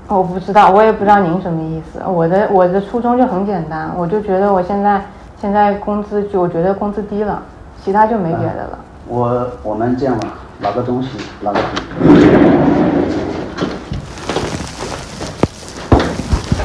[0.07, 1.99] 我不知道，我也不知道您什么意思。
[2.07, 5.01] 我的我的初衷就很简单，我就觉得我现在
[5.39, 7.43] 现在工资就我觉得工资低了，
[7.83, 8.79] 其他就没别的了。
[9.07, 10.27] 我我们这样吧，
[10.61, 11.09] 拿个东西，
[11.41, 11.59] 拿个。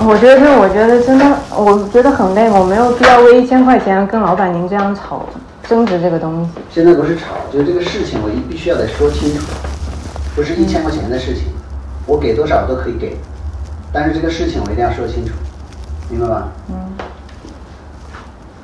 [0.06, 1.24] 我觉得我觉得真的，
[1.56, 5.24] 我觉得很累，我没有必要为一千块钱跟老板您这样吵
[5.68, 6.50] 争执这个东西。
[6.70, 9.46] 现在不是吵，就是这个事情，我一必须要得说清楚，
[10.34, 11.44] 不是一千块钱的事情，
[12.04, 13.16] 我给多少都可以给。
[13.92, 15.32] 但是这个事情我一定要说清楚，
[16.10, 16.48] 明白吧？
[16.68, 16.74] 嗯。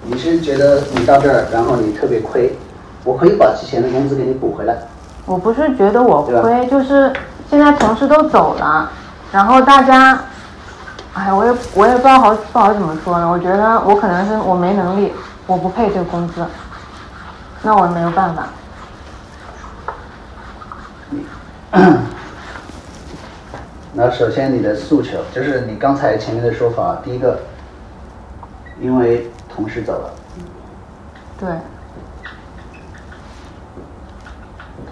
[0.05, 2.53] 你是觉得你到这儿，然后你特别亏，
[3.05, 4.77] 我可以把之前的工资给你补回来。
[5.31, 7.13] 我不是觉得我亏，就是
[7.49, 8.91] 现在同事都走了，
[9.31, 10.19] 然后大家，
[11.15, 13.31] 哎，我也我也不知道好不好怎么说呢。
[13.31, 15.13] 我觉得我可能是我没能力，
[15.47, 16.45] 我不配这个工资，
[17.63, 18.49] 那我没有办法。
[23.95, 27.39] 那首先你的诉求就是你刚才前面的说法，第一个，
[28.81, 30.11] 因为同事走了，
[31.39, 31.49] 对，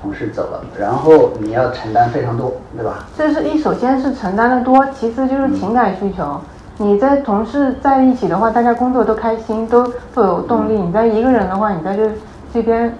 [0.09, 3.05] 同事走了，然后你要承担非常多，对吧？
[3.15, 6.41] 这是一，首先是承担的多，其次就是情感需求。
[6.79, 10.79] 你在同事在一起的话，大家工作都开心，都都有动力。
[10.79, 12.11] 你在一个人的话，你在这
[12.55, 12.91] 这边，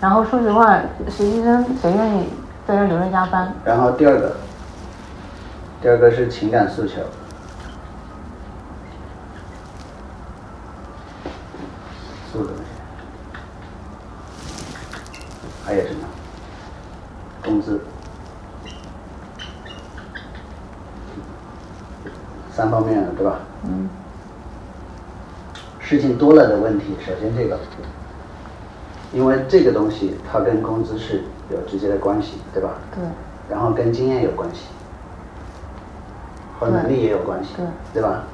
[0.00, 0.78] 然后说实话，
[1.10, 2.24] 实习生谁愿意？
[2.66, 3.52] 在这留着加班。
[3.62, 4.32] 然后第二个，
[5.82, 7.02] 第二个是情感诉求。
[12.32, 12.52] 素质
[15.66, 16.06] 还有什么？
[17.44, 17.80] 工资。
[22.52, 23.40] 三方面的对吧？
[23.64, 23.88] 嗯。
[25.80, 27.58] 事情多了的问题，首先这个，
[29.12, 31.22] 因为这个东西它跟工资是。
[31.48, 32.74] 有直接的关系，对吧？
[32.92, 33.04] 对。
[33.48, 34.62] 然后跟经验有关系，
[36.58, 38.24] 和能力也有关系，对，对吧？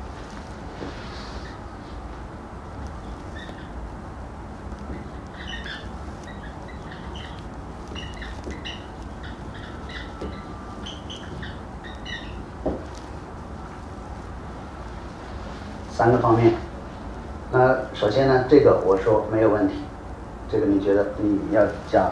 [16.02, 16.52] 三个方面。
[17.52, 19.74] 那首先呢，这个我说没有问题，
[20.50, 22.10] 这个你觉得你要加？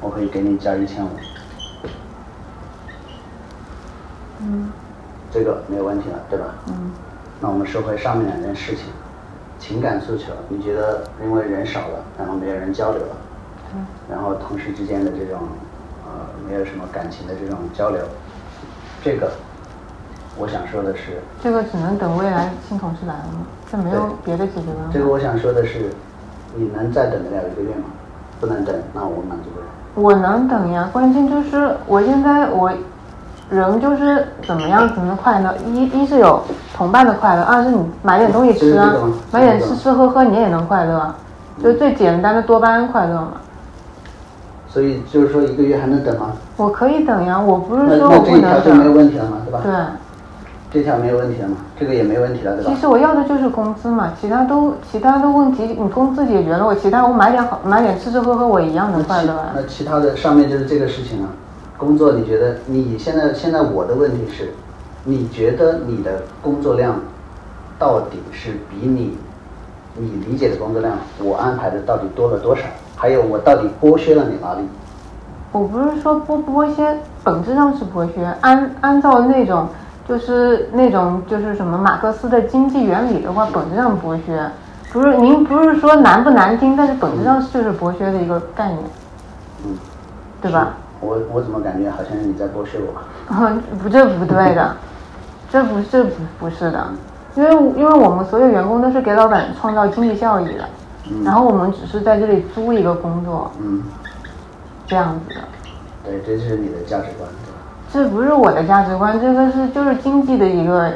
[0.00, 1.10] 我可以给你加一千五，
[4.40, 4.68] 嗯，
[5.30, 6.56] 这个没有问题了，对吧？
[6.66, 6.90] 嗯，
[7.40, 8.86] 那我们说回上面两件事情，
[9.60, 13.16] 情感诉求，你觉得因为人少了，然后没有人交流了，
[13.76, 15.38] 嗯，然后同事之间的这种
[16.04, 16.10] 呃
[16.48, 18.00] 没有什么感情的这种交流，
[19.04, 19.30] 这个
[20.36, 23.46] 我想说的是，这个只能等未来新同事来了吗？
[23.70, 24.90] 这没有别的解决办法。
[24.92, 25.90] 这个我想说的是，
[26.56, 27.84] 你能再等得了一个月吗？
[28.40, 29.66] 不能等，那我满足不了。
[29.94, 32.72] 我能等呀，关键就是我现在我
[33.48, 35.54] 人就是怎么样才能快乐？
[35.68, 36.42] 一一是有
[36.76, 38.92] 同伴的快乐，二是你买点东西吃啊
[39.30, 41.16] 买点吃吃喝喝你也能快乐啊，
[41.62, 43.34] 就最简单的多巴胺快乐嘛。
[44.68, 46.32] 所以就是说一个月还能等吗？
[46.56, 48.92] 我可以等呀，我不是说那这一条我不能就没有。
[48.92, 49.60] 问题了嘛，对吧？
[49.62, 49.72] 对，
[50.74, 52.80] 这条没有问题了嘛，这个也没问题了，对吧其？
[52.80, 59.52] 实我要的就是工资嘛，其他都其他的问题你工资解决了，我其他我买点好买点吃吃喝喝我一样那能快其乐啊。
[59.54, 61.28] 那其他的上面就是这个事情了。
[61.78, 64.52] 工作你觉得你现在现在我的问题是，
[65.04, 67.00] 你觉得你的工作量
[67.78, 69.16] 到底是比你
[69.96, 72.62] 你理解的工作量我安排的到底多了多少？
[72.96, 74.60] 还有我到底剥削了你哪里？
[75.52, 78.24] 我不是说剥剥削，本质上是剥削。
[78.40, 79.68] 按按照那种
[80.06, 84.50] 就是那种就是什么马克思的经济原理的话，本质上剥削。
[84.92, 88.80] 不是您不是说难不难听，但是本质上就是剥削的一个概念，
[89.64, 89.76] 嗯，
[90.40, 90.74] 对吧？
[91.00, 92.94] 我我怎么感觉好像是你在剥削我？
[93.30, 94.76] 嗯， 不，这不对的，
[95.50, 96.86] 这不是不不是的，
[97.34, 100.64] 因为因为我们所有员工都是给老板创造经济效益的，
[101.24, 103.82] 然后我们只是在这里租一个工作，嗯，
[104.86, 105.40] 这样子的。
[106.04, 107.28] 对，这就是你的价值观？
[107.94, 110.90] 这不是我的价值观，这个是就是经济的一个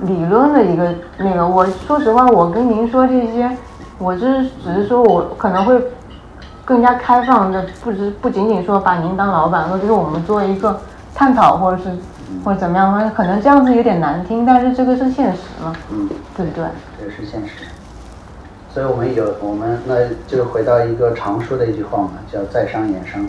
[0.00, 1.48] 理论的一个那个。
[1.48, 3.50] 我说实话，我跟您说这些，
[3.96, 5.82] 我就是只是说我可能会
[6.66, 10.78] 更加开放的，不只不仅仅说把您当老板，或者是我们做一个
[11.14, 11.96] 探讨，或者是
[12.44, 16.10] 或者怎么样，可能这样子有点难听，但是这个是现实嘛，嗯。
[16.36, 16.66] 对不对？
[17.00, 17.64] 这是现实。
[18.74, 19.94] 所以我们有我们那
[20.26, 23.24] 就回到一个常说的一句话嘛，叫在商言商，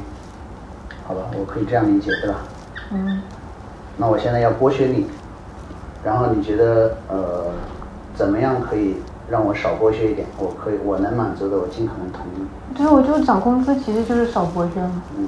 [1.10, 2.38] 好吧，我可以这样理解，对吧？
[2.92, 3.20] 嗯，
[3.98, 5.10] 那我现在要剥削你，
[6.04, 7.52] 然后你觉得呃
[8.14, 10.28] 怎么样可以让我少剥削一点？
[10.38, 12.48] 我可以我能满足的，我尽可能同意。
[12.78, 15.28] 对我就是涨工资，其实就是少剥削嘛，嗯，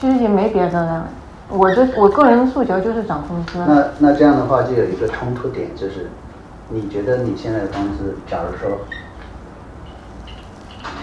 [0.00, 1.06] 其实也没别的了。
[1.50, 3.58] 我这我个人的诉求就是涨工资。
[3.58, 6.08] 那那这样的话就有一个冲突点，就是
[6.70, 8.78] 你觉得你现在的工资，假如说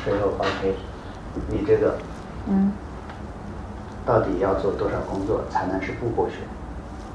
[0.03, 0.75] 税后八 K，
[1.51, 1.95] 你这个
[2.47, 2.73] 嗯。
[4.09, 6.37] 到底要做多少工作才能是不剥削？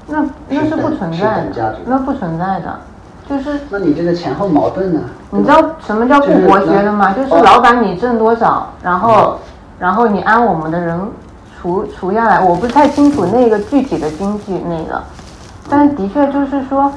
[0.07, 2.79] 那那是不存在的等价值，那不存在的，
[3.27, 5.01] 就是那你这个前后矛盾呢？
[5.31, 7.11] 你知道什么叫不剥削的吗？
[7.11, 9.37] 就是老板你挣多少，然后
[9.77, 10.97] 然后你按我们的人
[11.59, 15.03] 除除下来，我不是太清楚那个具体的经济那个，
[15.69, 16.89] 但是的确就是说，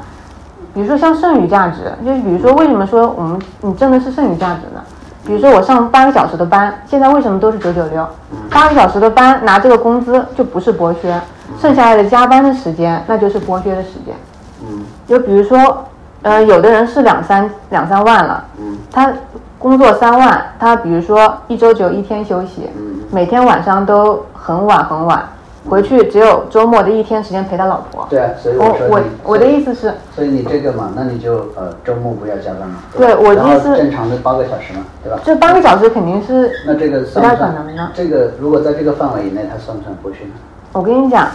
[0.73, 4.81] 比如说像剩余价值，就是比如说为什么说我们你挣的是剩余价值呢？
[5.29, 8.09] 比如说我上八个小时的班，现在为什么都是九九六？
[8.51, 11.21] 八个小时的班拿这个工资就不是剥削，
[11.61, 14.17] 剩下来的加班的时间那就是剥削的时间。
[14.63, 15.85] 嗯就比如说，
[16.23, 19.13] 呃，有的人是两三两三万了，嗯他
[19.59, 25.23] 工作三万，他比如说一周只有一天休息，嗯每天晚上都很晚很晚，
[25.69, 28.07] 回去只有周末的一天时间陪他老婆。
[28.11, 32.75] 对啊，所以我我我的意思是，所以你这个嘛，那你就呃周末不要加班了。
[32.97, 35.19] 对我的意思正常的八个小时嘛，对吧？
[35.25, 37.91] 这八个小时肯定是那这个不太可能的。
[37.95, 40.31] 这个如果在这个范围以内，他算不算剥削呢？
[40.73, 41.29] 我跟你讲，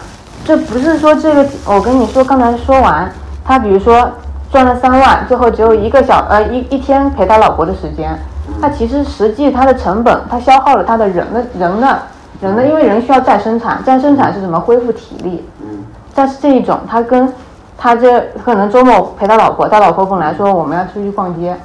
[0.44, 3.12] 这不是说这个，我跟你说，刚才说完，
[3.44, 4.10] 他比如说
[4.52, 8.18] 赚了三万，最后只有一个小呃一一天陪他老婆的时间，
[8.62, 12.00] 他其实实际他的成本，他消耗了他的人的人的
[12.44, 14.60] 人呢，因为人需要再生产，再生产是什么？
[14.60, 15.44] 恢复体力。
[15.62, 17.28] 嗯但是这一种，他跟
[17.76, 21.56] 他这可能周末陪他老婆，他老婆本来说我们要出去逛街，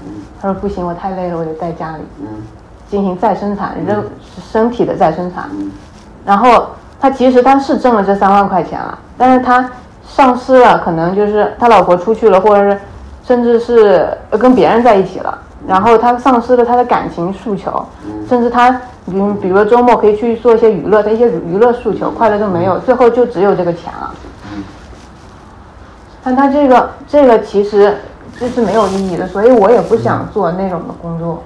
[0.40, 2.26] 他说不行，我太累了，我得在家里嗯
[2.88, 4.02] 进行再生产，人
[4.50, 5.44] 身体的再生产。
[5.52, 5.70] 嗯
[6.24, 6.68] 然后
[7.00, 9.68] 他其实他是挣了这三万块钱了，但是他
[10.06, 12.78] 丧失了可能就是他老婆出去了，或者是
[13.24, 17.84] 甚至是呃跟别人在一起了，然后他丧失了他的感情诉求，
[18.26, 18.72] 甚至他
[19.04, 24.14] 比如比如说周末可以去做一些娱乐，他一些娱乐诉求快乐都没有，最后就只有这个钱了。
[26.24, 27.98] 但他这个这个其实
[28.38, 31.42] 这是没有意义的，所以我也不想做那种的工作。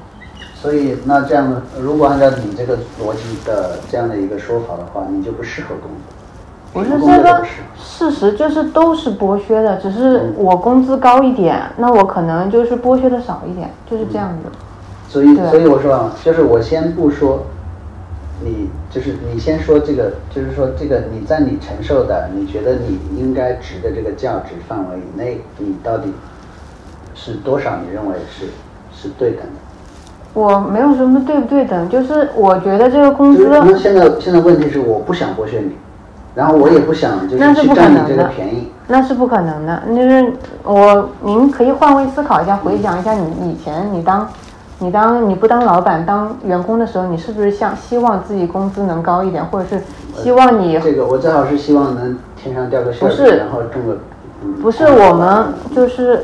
[0.54, 6.14] 所以那这样的，如果按照你这个逻辑的这样的一个说法的话，你就不适合工作。
[6.72, 7.44] 不是这个
[7.76, 14.50] 事实，就是都是剥削的，只是我工资高一点，那我可能就是剥削的少一点，就是这样子。
[15.08, 17.44] 所以，所以我说啊，就是我先不说，
[18.42, 26.10] 你就是你先说这个，就是说这个你在你承受的，你觉得你应该值的这个价值范围以内，你到底
[27.14, 27.76] 是多少？
[27.84, 28.46] 你认为是
[28.96, 29.60] 是对等的？
[30.32, 35.76] 我没有什么对不对等，就是我觉得这个工资那现在现在问题是我不想剥削你，
[36.34, 38.70] 然后我也不想就那是不可去占你这个能的便宜。
[38.88, 39.82] 那是不可能的。
[39.88, 40.32] 就是
[40.64, 44.28] 我，您可以换位思考一下，回想一下你以前你当，
[44.78, 49.82] 你当你不当老板当员工的时候，你是不是想希望自己工资能高一点，或者是
[50.14, 53.94] 希望你这个我最好是希望能天上掉个馅饼，然后中个。
[53.94, 53.98] 嗯
[54.60, 56.20] 不是我们就是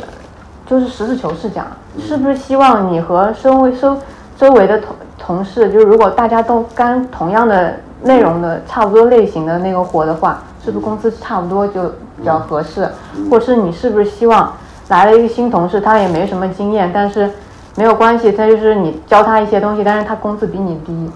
[0.66, 1.64] 就是实事求是讲，
[2.00, 3.96] 是不是希望你和周围周
[4.36, 12.88] 周围的同同事，就是如果大家都干同样的内容的差不多类型的那个活的话，是不是工资差不多就比较合适？
[13.30, 14.52] 或是你是不是希望
[14.88, 17.30] 来了一个新同事，他也没什么经验，但是
[17.76, 21.10] 没有关系，他就是你教他一些东西，但是他工资比你低。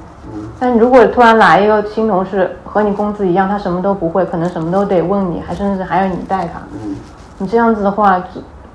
[0.59, 6.61] 但如果突然来一个新同事，和你工资一样，他什么都不会，可能什么都得问你，还甚至还要你带他。
[6.73, 6.97] 嗯，
[7.39, 8.23] 你这样子的话，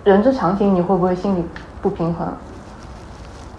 [0.03, 1.45] 人之常情，你会不会心里
[1.81, 2.27] 不平衡？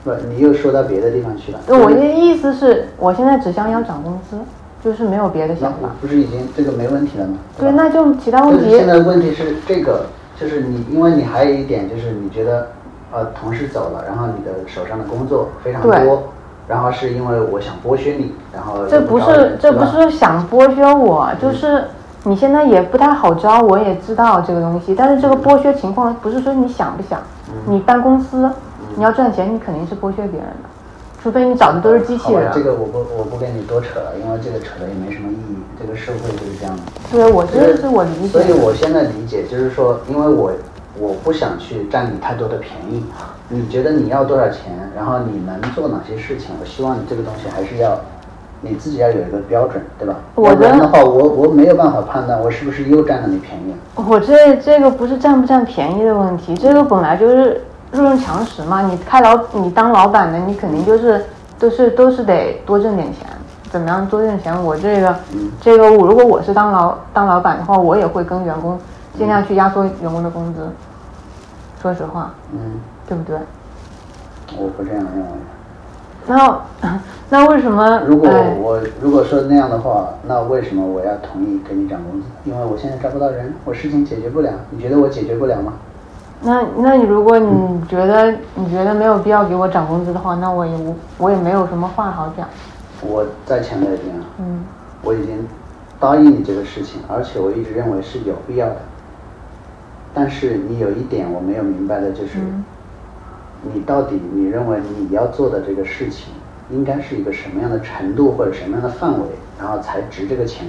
[0.09, 1.59] 不，你又说到别的地方去了。
[1.69, 4.39] 我的意思是，我现在只想要涨工资，
[4.83, 5.91] 就是没有别的想法。
[6.01, 7.35] 不是已经这个没问题了吗？
[7.59, 8.87] 对，那就其他问题现。
[8.87, 10.07] 在问题是这个，
[10.41, 12.69] 就是你，因为你还有一点就是你觉得，
[13.13, 16.23] 呃，同事走了，然后你的手上的工作非常多，
[16.67, 21.85] 然后是因为我想剥削你，然后这不是这不是想剥削我，就是
[22.25, 27.21] 你现在也不太好招，我也知道这个东西，但是这个剥削情况不是说你想不想，
[27.67, 28.51] 你办公司
[28.99, 30.69] 你要赚钱，你肯定是剥削别人的，
[31.23, 32.51] 除非你找的都是机器人。
[32.53, 36.83] 这个我不我不跟你多扯了，因为这个扯的也没什么意义，这个社会就是这样的。
[37.13, 38.53] 对，我这是我理解所以。
[38.59, 40.51] 我现在理解就是说，因为我
[40.99, 43.05] 我不想去占你太多的便宜，
[43.49, 48.01] 你觉得你要多少钱，然后你能做哪些事情，我希望你这个东西还是要
[48.63, 50.17] 你自己要有一个标准，对吧？
[50.35, 53.77] 我的话，我我没有办法判断我是不是又占了你便宜。
[53.95, 57.61] 我这这个不是占不占便宜的问题，这个本来就是
[57.93, 58.83] 弱肉强食嘛。
[58.83, 61.25] 你开老你当老板的，你肯定就是
[61.59, 63.27] 都是都是得多挣点钱。
[63.71, 64.65] 怎么样多挣钱？
[64.65, 68.79] 我这个、嗯这个我如果我是当老当老板的话，我也会跟员工
[69.17, 70.67] 尽量去压缩员工的工资。
[71.83, 73.37] 说实话，嗯，对不对？
[74.57, 75.29] 我不这样认为。
[76.27, 76.61] 那
[77.29, 78.01] 那为什么？
[78.07, 82.27] 如果哎我如果说那样的话，那为什么我要同意给你涨工资？
[82.45, 84.51] 因为我现在招不到人，我事情解决不了。
[84.71, 85.75] 你觉得我解决不了吗？
[86.41, 92.49] 那那你如果你觉得你觉得没有必要给我涨工资的话，那我也无我也没有什么话好讲。
[93.03, 94.65] 我再强调一遍啊，嗯。
[95.03, 95.47] 我已经
[96.01, 98.77] 答应你这个事情，而且我一直认为是有必要的。
[100.15, 102.65] 但是你有一点我没有明白的就是，嗯
[103.75, 106.33] 你到底你认为你要做的这个事情，
[106.71, 109.27] 应该是一个什么样的程度或者什么样的范围，
[109.59, 110.69] 然后才值这个钱？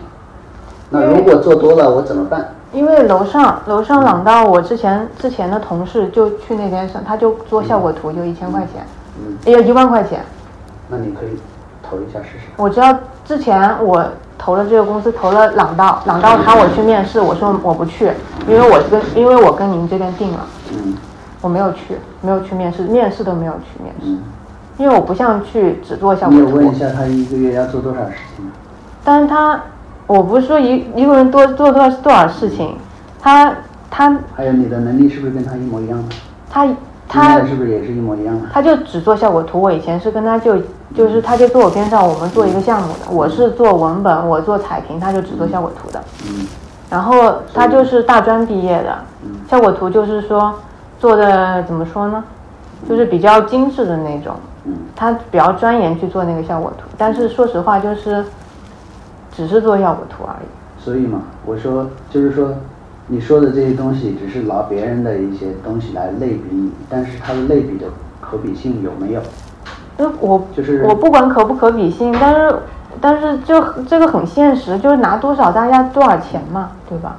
[0.89, 2.49] 那如果做多了，我怎么办？
[2.71, 8.85] 因为楼上楼上朗道，我之前之前的同事就去那边上，他就做效果图，就一千块钱，
[9.19, 10.21] 嗯，也有一万块钱。
[10.87, 11.39] 那你可以
[11.87, 12.45] 投一下试试。
[12.57, 14.03] 我知道之前我
[14.37, 18.11] 投了这个公司，投了朗道，朗道他我去面试，我说我不去，
[18.47, 20.95] 因为我跟因为我跟您这边定了，嗯
[21.41, 24.19] 我没有去，没有去面试，面试都没有去面试，嗯，
[24.77, 26.77] 因为我不像去只做效果图你有问一。
[26.77, 28.51] 下他一个月要做多少事情吗？
[29.03, 29.59] 但是他，
[30.09, 32.75] 我不是说一一个人多做多少多少事情，
[33.21, 33.53] 他
[33.91, 36.15] 他还有你的能力是不是跟他一模一样的？
[36.49, 36.75] 他现
[37.07, 38.47] 他在是不是也是一模一样的？
[38.51, 40.57] 他就只做效果图，我以前是跟他就
[40.95, 46.03] 就是他就坐我边上，我们做一个项目的，我是做文本，我做彩屏，他就只做效果图的。
[46.27, 46.47] 嗯。
[46.89, 48.97] 然后他就是大专毕业的，
[49.47, 50.51] 效果图就是说
[50.99, 52.23] 做的怎么说呢，
[52.89, 54.33] 就是比较精致的那种，
[54.65, 54.73] 嗯。
[54.95, 58.25] 他比较钻研去做那个效果图，但是说实话就是
[59.39, 60.83] 只是做效果图而已。
[60.83, 62.53] 所以嘛，我说就是说，
[63.07, 67.85] 你说的这些东西只是拿别人的一些东西来类比你，但是它的类比的
[68.19, 69.21] 可比性有没有？
[69.95, 72.53] 那我就是我不管可不可比性，但是
[72.99, 77.15] 但是就这个很现实，就是拿多少大家多少钱嘛，对吧？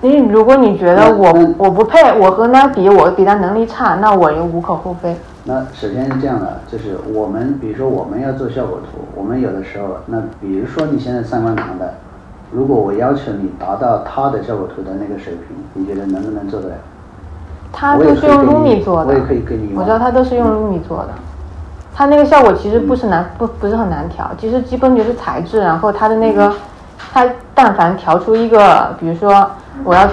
[0.00, 5.14] 你如果你觉得我我不配，我和他比，我比他能力差，那我又无可厚非。
[5.46, 11.94] 那首先是这样的，就是我们比如说我们要做效果图，我们有的时候，那比如说你现在三观堂的，
[12.50, 16.74] 如果我要求你达到他的效果图的那个水平，你觉得能不能做得了？
[17.70, 21.08] 他都是用 Lumi 做的，我也可以给你我知道他都是用 Lumi 做的。
[21.94, 26.52] 他那个效果其实不是难，不不是很难调，其实基本就是材质，然后他的那个，
[27.12, 29.50] 它但凡调出一个，比如说
[29.84, 30.08] 我要，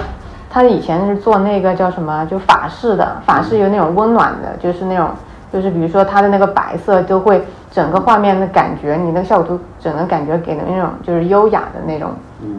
[0.52, 5.08] 他以前是做那个叫什么，就法式的，法式有那种温暖的，就是那种，
[5.50, 12.10] 就是比如说它的那个白色就会整个画面的感觉，你那个效果图整个感觉给的那种就是优雅的那种，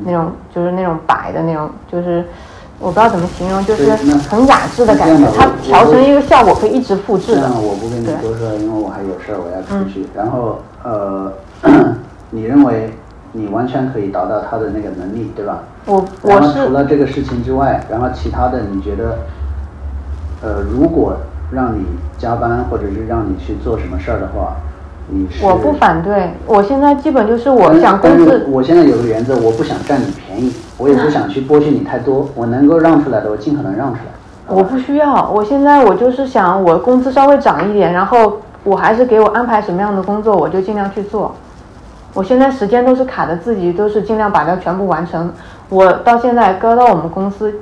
[0.04, 2.26] 那种就是那种白的那种，就是
[2.80, 3.92] 我不知道怎么形容，就是
[4.28, 5.08] 很雅致的感。
[5.16, 7.48] 觉它调成一个效果可以一直复制的。
[7.54, 10.02] 我不跟你多说，因为我还有事儿，我要出去。
[10.02, 11.32] 嗯然后呃，
[12.32, 12.92] 你认为
[13.34, 15.64] 你完全可以达到他的那个能力，对吧？
[15.86, 19.18] 我我是除了这个事情之外，然后其他的你觉得，
[20.42, 21.18] 呃，如果
[21.52, 21.84] 让你
[22.18, 24.56] 加班或者是让你去做什么事儿的话，
[25.10, 34.14] 你是我不反对，我现在基本就是我想公司，我现在有个原则，我不想占你便宜，我也不想去剥削你太多，我能够让出来的，我尽可能让出来。
[34.48, 41.34] 我不需要，我现在我就是想我工资稍微涨一点，然后我还是给我安排什么样的工作，我就尽量去做。
[42.14, 45.32] 我现在时间都是卡的，自己都是尽量把它全部完成。
[45.70, 47.54] 我到现在刚到我们公司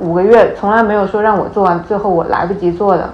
[0.00, 3.10] 五个月，从来没有说让我做完，最后我来不及做的。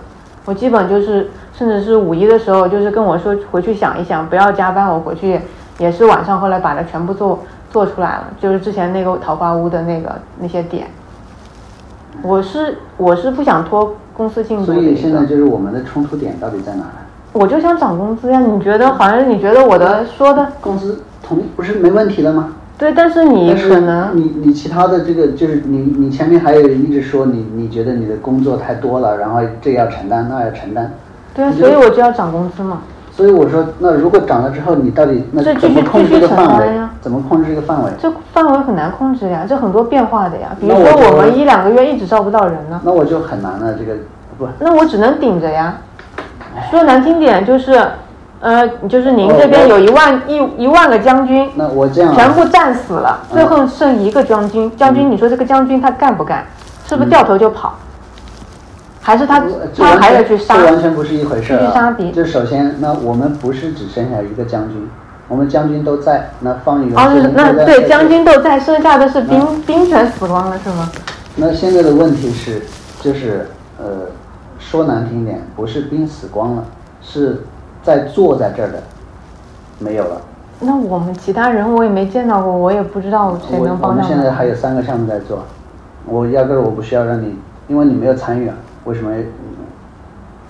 [0.47, 4.88] 我基本就是，甚至是五一的时候，就是跟我说回去想一想，不要加班。
[4.88, 5.38] 我回去
[5.78, 10.86] 也是晚上，后来把它全部做做出来了，就是之前那个桃花坞的那个那些点。
[12.22, 16.91] 我是我是不想拖公司进度所以现在就是我们的冲突点到底在哪呢？
[17.33, 18.41] 我就想涨工资呀。
[18.41, 22.53] 你觉得好像你觉得我的说的工资同不是没问题的吗？
[22.76, 30.91] 对，但是你可能你你其他的这个就是你你前面还有一直说你你觉得你的工作太多了，然后这要承担那要承担，
[31.35, 32.78] 对啊，所以我就要涨工资嘛。
[33.12, 36.91] 所以我说那如果涨了之后你到底那怎么控制这个范围承担呀？
[37.03, 37.91] 怎么控制这个范围？
[38.01, 40.57] 这范围很难控制呀，这很多变化的呀。
[40.59, 43.95] 比如说我们一两个月一直招不到人呢，那我就很难了，这个
[44.39, 45.76] 不那我只能顶着呀。
[46.70, 47.80] 说难听点就是，
[48.40, 54.70] 呃，就是您这边有一万一一万个将军，那我这样啊全部战死了，嗯最后剩一个将军。
[54.76, 56.44] 将军，你说这个将军他干不干？
[56.86, 57.74] 是不是掉头就跑？
[59.03, 59.42] 还是他
[59.76, 60.57] 他还得去杀？
[60.57, 61.90] 这完全不是一回事儿去杀啊！
[61.92, 64.88] 敌就首先，那我们不是只剩下一个将军，
[65.26, 70.90] 我们将军都在，那方宇哦，是那对将军都在，剩下的是兵嗯兵全死光了是吗？
[71.36, 72.62] 那现在的问题是，
[73.01, 73.48] 就是
[73.78, 73.86] 呃，
[74.70, 76.64] 说难听点，不是兵死光了，
[77.02, 77.42] 是
[77.82, 78.80] 在坐在这儿的
[79.80, 80.20] 没有了。
[80.60, 84.46] 那我们其他人我也没见到过，我也不知道谁我我能帮上们现在还。
[84.46, 85.40] 有三个项目在做，
[86.06, 88.54] 我压根儿我不需要让你，因为你没有参与啊，
[88.84, 89.10] 为什么？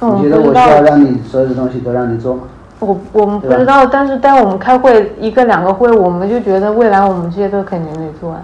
[0.03, 2.43] 嗯你觉得我需要让你所有的东西都让你做吗？
[2.81, 8.43] 我我们不知道，但是带我们开会一个两个会，我们就觉得未来我们这些都肯定得做啊。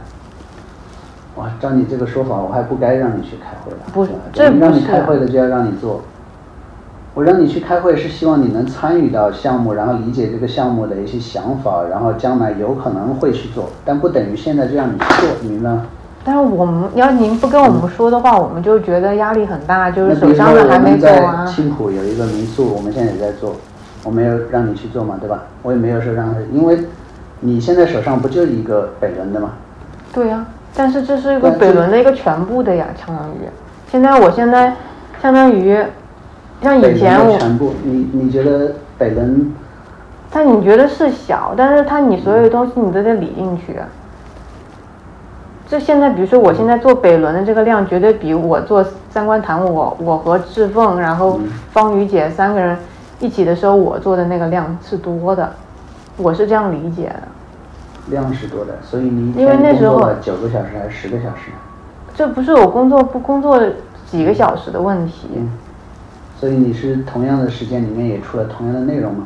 [1.37, 3.78] 哇，照你这个说法，我还不该让你去开会了。
[3.93, 6.03] 不是这不让你开会的就要让你做。
[7.14, 15.87] 我让你去开会是希望你能参与到项目，然后理解这个项目的一些想法，然后将来有可能会去做，但不等于现在就让你去做，你明白吗？
[16.24, 21.47] 但是我们要您不跟我们说的话，我们就觉得压力很大，就是手上的还没在做完。
[21.47, 23.55] 青浦有一个民宿，我们现在也在做，
[24.05, 25.45] 我没有让你去做嘛，对吧？
[25.62, 26.80] 我也没有说让，因为
[27.41, 29.53] 你现在手上不就一个北仑的吗？
[30.12, 30.45] 对呀、
[30.76, 33.48] 但是这是一个北仑的一个全部的呀，相当于。
[33.90, 34.74] 现在我现在
[35.22, 35.82] 相当于
[36.62, 39.52] 像以前我全部，你你觉得北仑
[40.30, 43.86] 但你觉得是小，但是它你所有的东西你都得理进去啊。
[45.68, 52.76] 这现在，比如说我现在做北仑的这个量，绝对比我做三观堂我我和志凤，然后嗯方宇姐三个人
[53.18, 55.52] 一起的时候，我做的那个量是多的，
[56.16, 57.22] 我是这样理解的。
[58.09, 61.50] 量是多的，所以你一因为天工那时候九个小时还是十个小时？
[62.14, 63.61] 这不是我工作不工作
[64.11, 65.50] 几个小时的问题，嗯，
[66.40, 69.24] 所以你是同样的时间里面也出了同样的内容吗？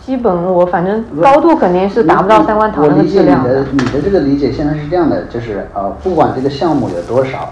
[0.00, 3.84] 基本我反正高度肯定是达不到三观堂那个我理解质量的你的。
[3.84, 7.50] 你的这个理解现在是这样的，就是呃，不管这个项目有多少，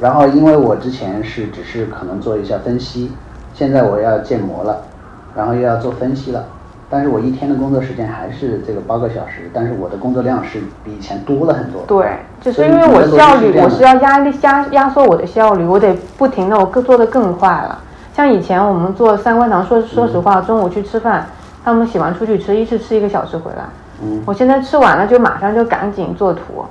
[0.00, 3.12] 然后因为我之前是只是可能做一下分析，
[3.52, 4.82] 现在我要建模了，
[5.36, 6.44] 然后又要做分析了，
[6.94, 11.82] 但是我一天的工作时间还是这个八个小时，但是我的工作量是比以前多了很多。
[11.88, 12.06] 对，
[12.40, 17.80] 就是因为我效率，我是要压力压压缩我的效率，我得不停的我更做的更快了。
[18.12, 21.26] 像以前我们做三观堂，说说实话，中午去吃饭，
[21.64, 23.64] 他们喜欢出去吃，一次吃一个小时回来。
[24.00, 26.64] 嗯，我现在吃完了就马上就赶紧做图，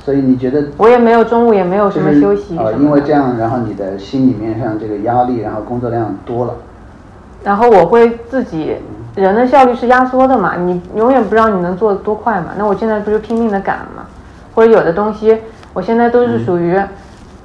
[0.00, 2.84] 所以你觉得我也没有中午也没有什么休息呃，什么的。
[2.84, 6.54] 因为这样，然后你的心里面上这个压力，然后工作量多了。
[7.44, 8.76] 然后我会自己，
[9.14, 12.52] 人的效率是压缩的嘛，你永远不知道你能做得多快嘛。
[12.56, 14.04] 那我现在不就拼命的赶嘛？
[14.54, 15.38] 或者有的东西，
[15.72, 16.80] 我现在都是属于，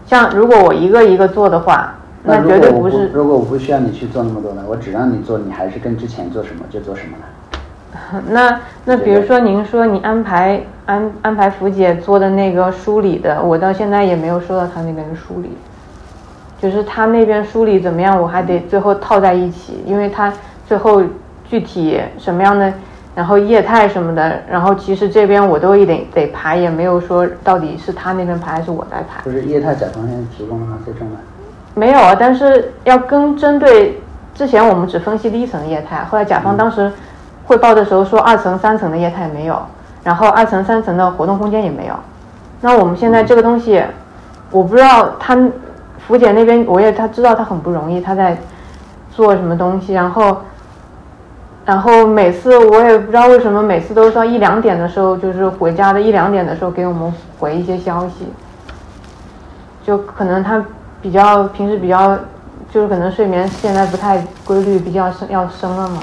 [0.05, 1.93] 像如果我一个一个做的话，
[2.23, 3.09] 那绝对不是。
[3.13, 8.21] 如果我不需要你去做那么多呢，我只让你做，你还是跟之前做什么就做什么呢？
[8.29, 15.49] 那那比如说您说你安排安安排福姐做的那个梳理的，我到现在也没有收到她那边的梳理，
[16.61, 20.31] 就是她那边梳理怎么样，我还得最后套在一起，因为她
[20.67, 21.01] 最后
[21.49, 22.71] 具体什么样的
[23.15, 29.23] 然后业态什么的，然后其实这边我都得得排，也没有说到底是他那边排还是我在排。
[29.25, 30.77] 就是业态甲方先提供了吗？
[30.85, 31.17] 最终的？
[31.73, 33.99] 没有啊，但是要跟针对
[34.35, 36.91] 之前我们只分析第一层的业态，后来甲方当时
[37.45, 39.59] 汇报的时候说二层、三层的业态没有，
[40.03, 41.95] 然后二层、三层的活动空间也没有。
[42.61, 43.81] 那我们现在这个东西，
[44.51, 45.35] 我不知道他
[46.05, 48.37] 福姐那边，我也他知道他很不容易，他在
[49.11, 50.37] 做什么东西，然后。
[51.67, 58.25] 然后每次我也不知道为什么，每次都是到一两点的时候，就是回家的一两点的时候给我们回一些消息。
[59.85, 60.65] 就可能他
[61.01, 62.17] 比较平时比较，
[62.71, 65.99] 就是可能睡眠现在不太规律，比较生要生了嘛。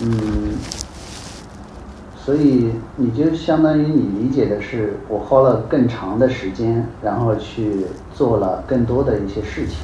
[0.00, 0.54] 嗯，
[2.16, 9.78] 所以你就相当于你理解的是，我花了更长的时间，然后去做了更多的一些事情。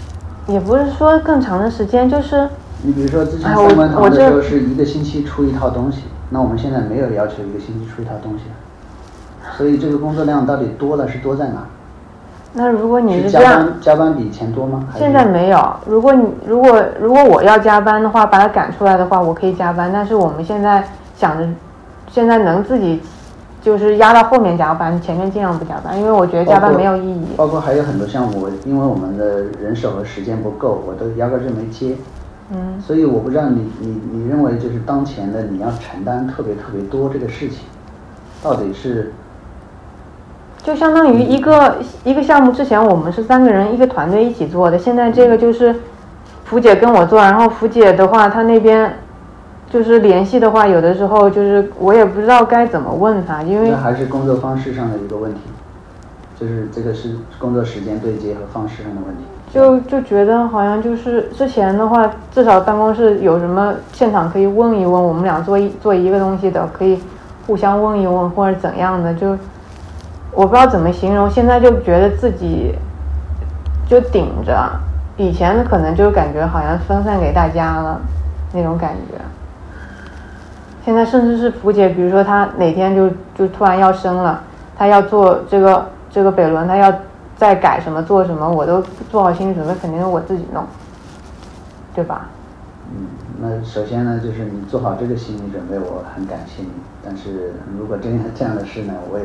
[0.46, 2.48] 也不是说更长的时间，就是。
[2.82, 8.44] 你比如说之前三观堂的时候是一个星期出一套东西，那我们现在没有要求一个星期出一套东西，
[9.56, 11.64] 所以这个工作量到底多了是多在哪？
[12.56, 14.84] 那如果你是加班加班比以前多吗？
[14.96, 15.76] 现在没有。
[15.86, 19.90] 如果你如果如果我要加班的话，把它赶出来的话，我可以加班。
[19.92, 20.84] 但是我们现在
[21.16, 21.48] 想着，
[22.12, 23.00] 现在能自己
[23.60, 27.26] 就是压到后面加班，前面尽量不加班，因为我觉得加班没有意义。
[27.36, 31.96] 包括还有很多项目，因为我们的人手和时间不够，我都压根就没接。
[32.52, 37.60] 嗯，所以我不知道你你你认为就是当前的你要承担特别特别多这个事情，
[38.42, 39.12] 到底是？
[40.62, 45.74] 就相当于一个一个项目，之前我们是三个人一个团队一起做的，现在这个就是
[46.44, 48.94] 福姐跟我做，然后福姐的话，她那边
[49.70, 55.40] 就是联系的话，有的时候就是我也不知道该怎么问她，因为那还是工作方式上的一个问题，
[56.40, 59.24] 就是这个是工作时间对接和方式上的问题。
[59.54, 67.00] 就就觉得好像就是之前的话，至少办公室有什么现场可以问一问，我们俩做一做一个东西的，可以
[67.46, 69.38] 互相问一问或者怎样的，就
[70.32, 71.30] 我不知道怎么形容。
[71.30, 72.74] 现在就觉得自己
[73.88, 74.68] 就顶着，
[75.16, 78.00] 以前可能就感觉好像分散给大家了
[78.52, 79.14] 那种感觉。
[80.84, 84.42] 现在甚至是福姐，比如说她哪天就就突然要生了，
[84.76, 86.92] 她要做这个这个北仑，她要。
[87.44, 90.64] 在改什么做什么，我都做好心理准备，肯定是我自己弄，
[91.94, 92.30] 对吧？
[92.96, 93.06] 嗯，
[93.38, 96.68] 那首先呢，就是你做好这个心理准备，我很感谢你。
[97.04, 99.24] 但是如果真这样的事呢，我也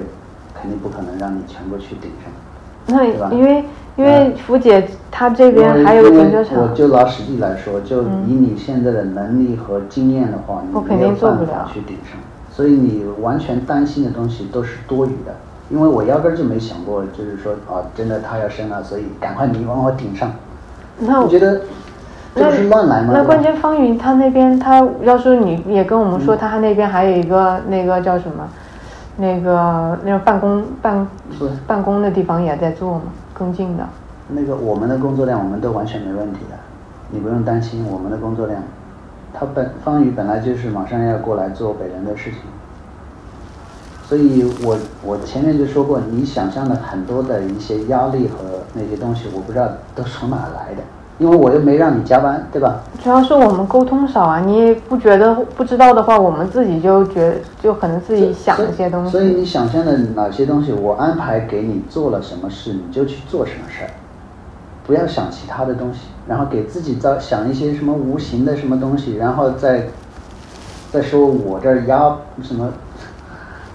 [0.54, 3.64] 肯定不可能让你全部去顶上，那因为
[3.96, 6.62] 因为福姐她这边还有个停车场。
[6.62, 12.20] 我就拿实际来说，就以你现在的能力和经验的话，你没有办法去顶上，
[12.52, 15.34] 所以你完全担心的东西都是多余的。
[15.70, 20.32] 因为我压根儿就没想过，就是说啊，真的他要生了，所以赶快你帮我顶上。
[20.98, 21.62] 那我觉得
[22.36, 23.14] 这不是乱来吗？
[23.14, 28.48] 那关键方云他那边，他要是你也跟我们说，他那边还有一个那个叫什么，
[29.18, 31.08] 那个那个办公办
[31.68, 33.04] 办公的地方也在做嘛，
[33.34, 33.84] 跟进的。
[34.30, 36.56] 那个我们的工作量，我们都完全没问题的，
[37.12, 38.62] 你不用担心我们的工作量。
[39.34, 42.40] 他本方宇本来就是马上要过来做北人的事情。
[44.10, 50.82] 所以我我前面就说过，你想象的很多的一些压力和那些东西，我不知道都从哪来的，
[51.20, 52.80] 因为我又没让你加班，对吧？
[53.04, 59.12] 主要是我们沟通少啊，你不觉得不知道的话，我们自己就觉就可能自己想一些东西。
[59.12, 63.92] 所以你想象的哪些东西，我安排给你做了什么事，你就去做什么事儿，
[64.88, 69.84] 不要想其他的东西，然后给自己造想一些什么无形的什么东西，然后再
[70.92, 72.74] 再说我这儿压什么。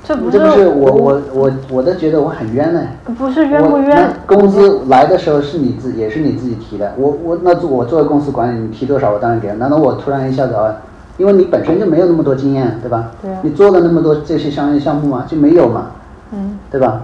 [0.04, 0.38] 这不是
[0.68, 2.80] 我我我我都觉得我很冤呢。
[3.16, 4.12] 不是冤不冤？
[4.26, 9.50] 工资来的时候是你自也是你自己提的，我我那我作为公司管理，你提多少我当然给。
[9.54, 10.76] 难道我突然一下子啊？
[11.16, 13.12] 因为你本身就没有那么多经验，对吧？
[13.22, 15.24] 对你做了那么多这些商业项目吗？
[15.26, 15.92] 就没有嘛？
[16.32, 16.58] 嗯。
[16.70, 17.02] 对吧？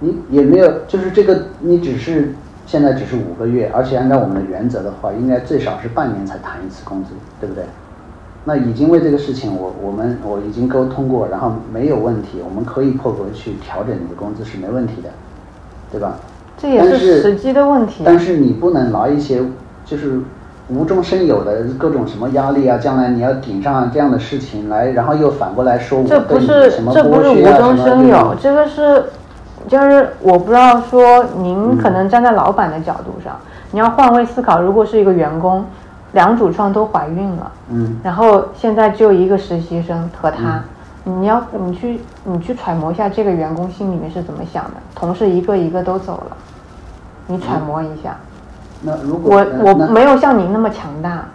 [0.00, 2.32] 你也没有，就是这个，你只是
[2.66, 7.10] 现在只是五个月，而且按照我们的原则的话，应该最少是半年才谈一次工资，
[7.40, 7.64] 对不对？
[8.48, 15.08] 那已经为这个事情，我我们我已经沟通过，然后没有问题，我们可以破格去调整你的工资是没问题的，
[15.90, 16.14] 对吧？
[16.56, 18.04] 这也是时机的问题。
[18.04, 19.42] 但是你不能拿一些
[19.84, 20.20] 就是
[20.68, 29.06] 无中生有的各种什么压力啊，将来你要顶上这样的事情来，然后又反过来说我这不是这不是无中生有，这个是
[29.66, 33.36] 就是我不知道说您可能站在老板的角度上，
[33.72, 35.64] 你要换位思考，如果是一个员工。
[36.16, 40.62] 两主创都怀孕了，嗯，然后现在只有一个实习生和他，
[41.04, 44.70] 你要你去你去揣摩一下这个员工心里面是怎么想的。
[44.94, 46.36] 同事一个一个都走了，
[47.26, 48.16] 你揣摩一下。
[48.80, 51.26] 那如果我我没有像您那么强大，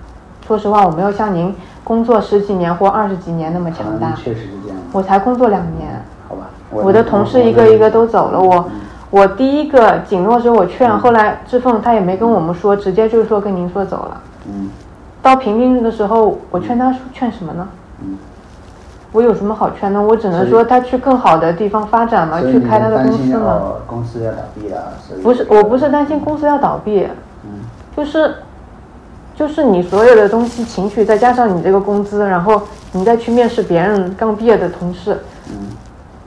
[0.48, 4.14] 说实话我没有像您工作十几年或二十几年那么强大。
[4.14, 4.78] 确实是这样。
[4.92, 8.68] 我才工作两年，好吧，我的同事一个一个都走了，我
[9.12, 14.20] 我第一个景诺是我劝，后来志凤他也没跟我们说，直接就说跟您说走了。
[14.48, 14.70] 嗯
[15.22, 17.68] 到平定日的时候，我劝他说劝什么呢？
[18.04, 18.18] 嗯，
[19.12, 20.02] 我有什么好劝呢？
[20.02, 23.46] 我只能说他去更好的地方发展嘛，去开他的公司嘛。
[23.46, 27.08] 哦，公司要倒闭了，不是，我不是担心公司要倒闭，
[27.44, 27.50] 嗯
[27.96, 28.36] 就是
[29.36, 32.60] 就是你所有的东西情绪，再加上你这个工资，然后
[32.92, 35.20] 你再去面试别人刚毕业的同事，
[35.50, 35.68] 嗯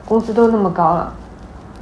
[0.07, 1.13] 工资都那么高了，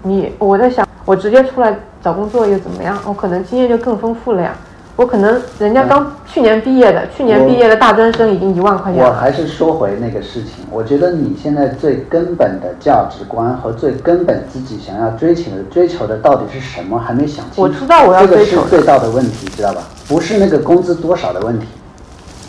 [0.02, 2.98] 你我在想，我直接出来找工作又怎么样？
[3.04, 4.54] 我可能经验就更丰富了呀。
[5.02, 9.08] 我可能人家刚去年毕业的，去年毕业的大专生已经一万块钱了。
[9.08, 17.62] 我还是说回那个事情，我觉得你现在最根本的价值观和最根本自己想要追求的追求的到底是什么，还没想清楚。
[17.62, 19.82] 我知道我要这个追求的是最大的问题，知道吧？
[20.06, 21.66] 不是那个工资多少的问题，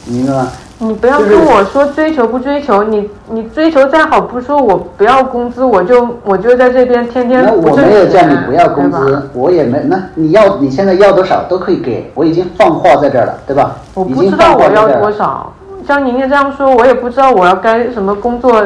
[0.06, 0.52] 你明白吗？
[0.84, 13.78] 你不要跟我说追求不追求，你你追求再好，不说我不要工资，我就我就在这边天天那我没有叫你不要工资，我也没，那你要你现在要多少都可以给，我已经放话在这儿了，对吧？
[13.94, 15.54] 我不知道我要多少，
[15.88, 18.62] 像您这样说，我也不知道我要该什么工作，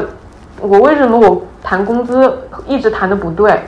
[0.59, 2.33] 我为什么我谈工资
[2.65, 3.59] 一直谈的不对？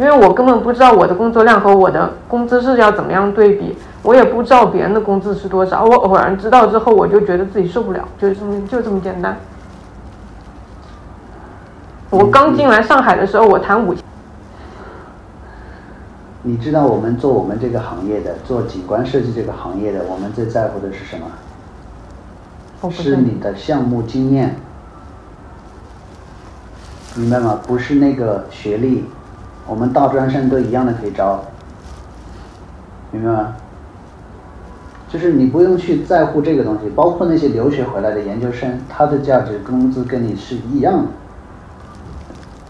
[0.00, 9.36] 因为我根本不知道我的工作量和我的工资是要怎么样对比，我也不知道别人的工资是多少，我偶然知道之后，我就觉得自己受不了，就这么就这么简单。
[12.08, 14.02] 我刚进来上海的时候，我谈五千，
[16.44, 22.90] 你知道我们做我们这个行业的，做景观设计这个行业的，我们最在乎的是什么？
[22.90, 24.56] 是你的项目经验，
[27.16, 27.60] 明白吗？
[27.66, 29.04] 不是那个学历，
[29.70, 31.44] 我们大专生都一样的可以招，
[33.12, 33.54] 明白吗？
[35.08, 41.08] 就是你不用去在乎这个东西，包括那些留学回来的研究生，他的价值工资跟你是一样的，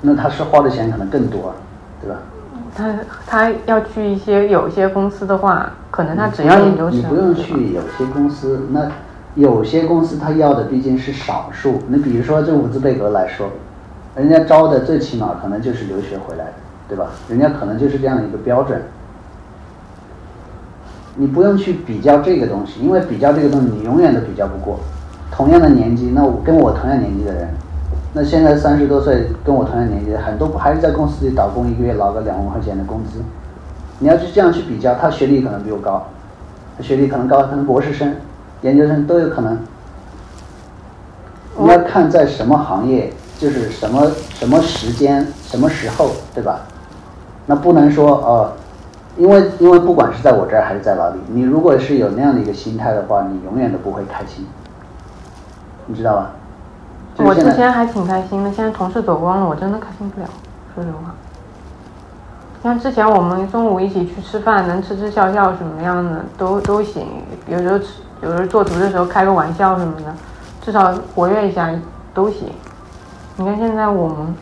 [0.03, 1.55] 那他是花的钱可能更多，
[2.03, 2.19] 对吧？
[2.77, 2.95] 他
[3.27, 8.91] 他要去一些有一些公司的话，可能他只要研究生，你不用去有些公司，那
[9.37, 11.81] 有些公司他要的毕竟是少数。
[11.89, 13.49] 你比如说这伍兹贝格来说，
[14.15, 16.53] 人家招的最起码可能就是留学回来的，
[16.91, 17.07] 对吧？
[17.29, 18.83] 人家可能就是这样的一个标准。
[21.17, 24.81] 你不用去比较这个东西，因为比较这个东西你永远都比较不过。
[25.31, 27.49] 同样的年纪，那我跟我同样年纪的人，
[28.13, 33.21] 那现在三十多岁跟我同样年纪的很多不还是在公司里打工，一个月拿个两万块钱的工资。
[33.99, 36.07] 你要去这样去比较，他学历可能比我高，
[36.81, 38.15] 学历可能高，可能博士生、
[38.63, 39.59] 研究生都有可能。
[41.59, 46.61] 你要看在什么行业，就是什么什么时间、什么时候，对吧？
[47.51, 48.53] 那不能说哦，
[49.17, 54.47] 因为因为不管是在我这儿还是在哪里，你如果是有那样的一个心态的话，你永远都不会开心，
[55.87, 56.31] 你知道吧？
[57.17, 60.29] 就是我之前还挺开心的，现在同事走光了，我真的开心不了，
[60.77, 61.13] 说实话。
[62.63, 67.05] 像之前我们中午一起去吃饭，能吃吃笑笑什么样的都都行，
[67.49, 67.87] 有时候吃，
[68.23, 70.15] 有时候做图的时候开个玩笑什么的，
[70.63, 71.69] 至少活跃一下
[72.15, 72.49] 都行。
[73.35, 74.35] 你看现在我们，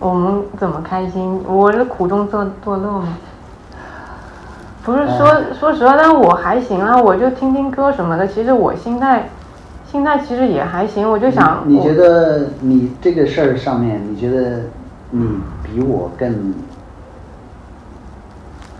[0.00, 1.40] 我们怎么开心？
[1.46, 3.18] 我是苦中作作乐吗？
[4.82, 8.26] 不是说说实话，但我还行啊，我就听听歌什么的。
[8.26, 9.28] 其实我心态，
[9.84, 14.62] 心态其实也还行，我就想，我你觉得你这个事儿上面，你觉得
[15.10, 16.54] 你比我更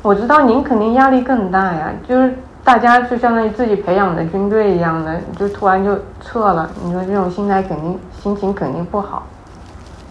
[0.00, 9.26] 我知道您肯定压力更大呀，就是大家就相当于自己培养的军队一样的，就突然就撤了，你说这种心态肯定心情肯定不好，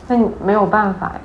[0.09, 1.21] 那你没有办法呀。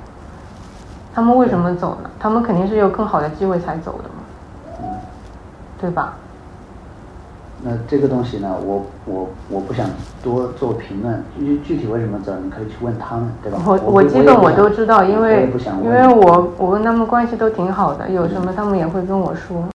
[1.13, 2.09] 他们为什么走呢？
[2.19, 4.99] 他们肯定是有更好的机会才走的嘛，
[5.79, 6.13] 对吧？
[7.63, 9.87] 那这个东西呢，我我我不想
[10.21, 13.57] 多做评论，具具体为什么走，你可以去问他们，对吧？
[13.65, 15.49] 我我基本我都知道，因为
[15.81, 19.63] 因为我我跟他们关系都挺好的，有什么他们也会跟我说。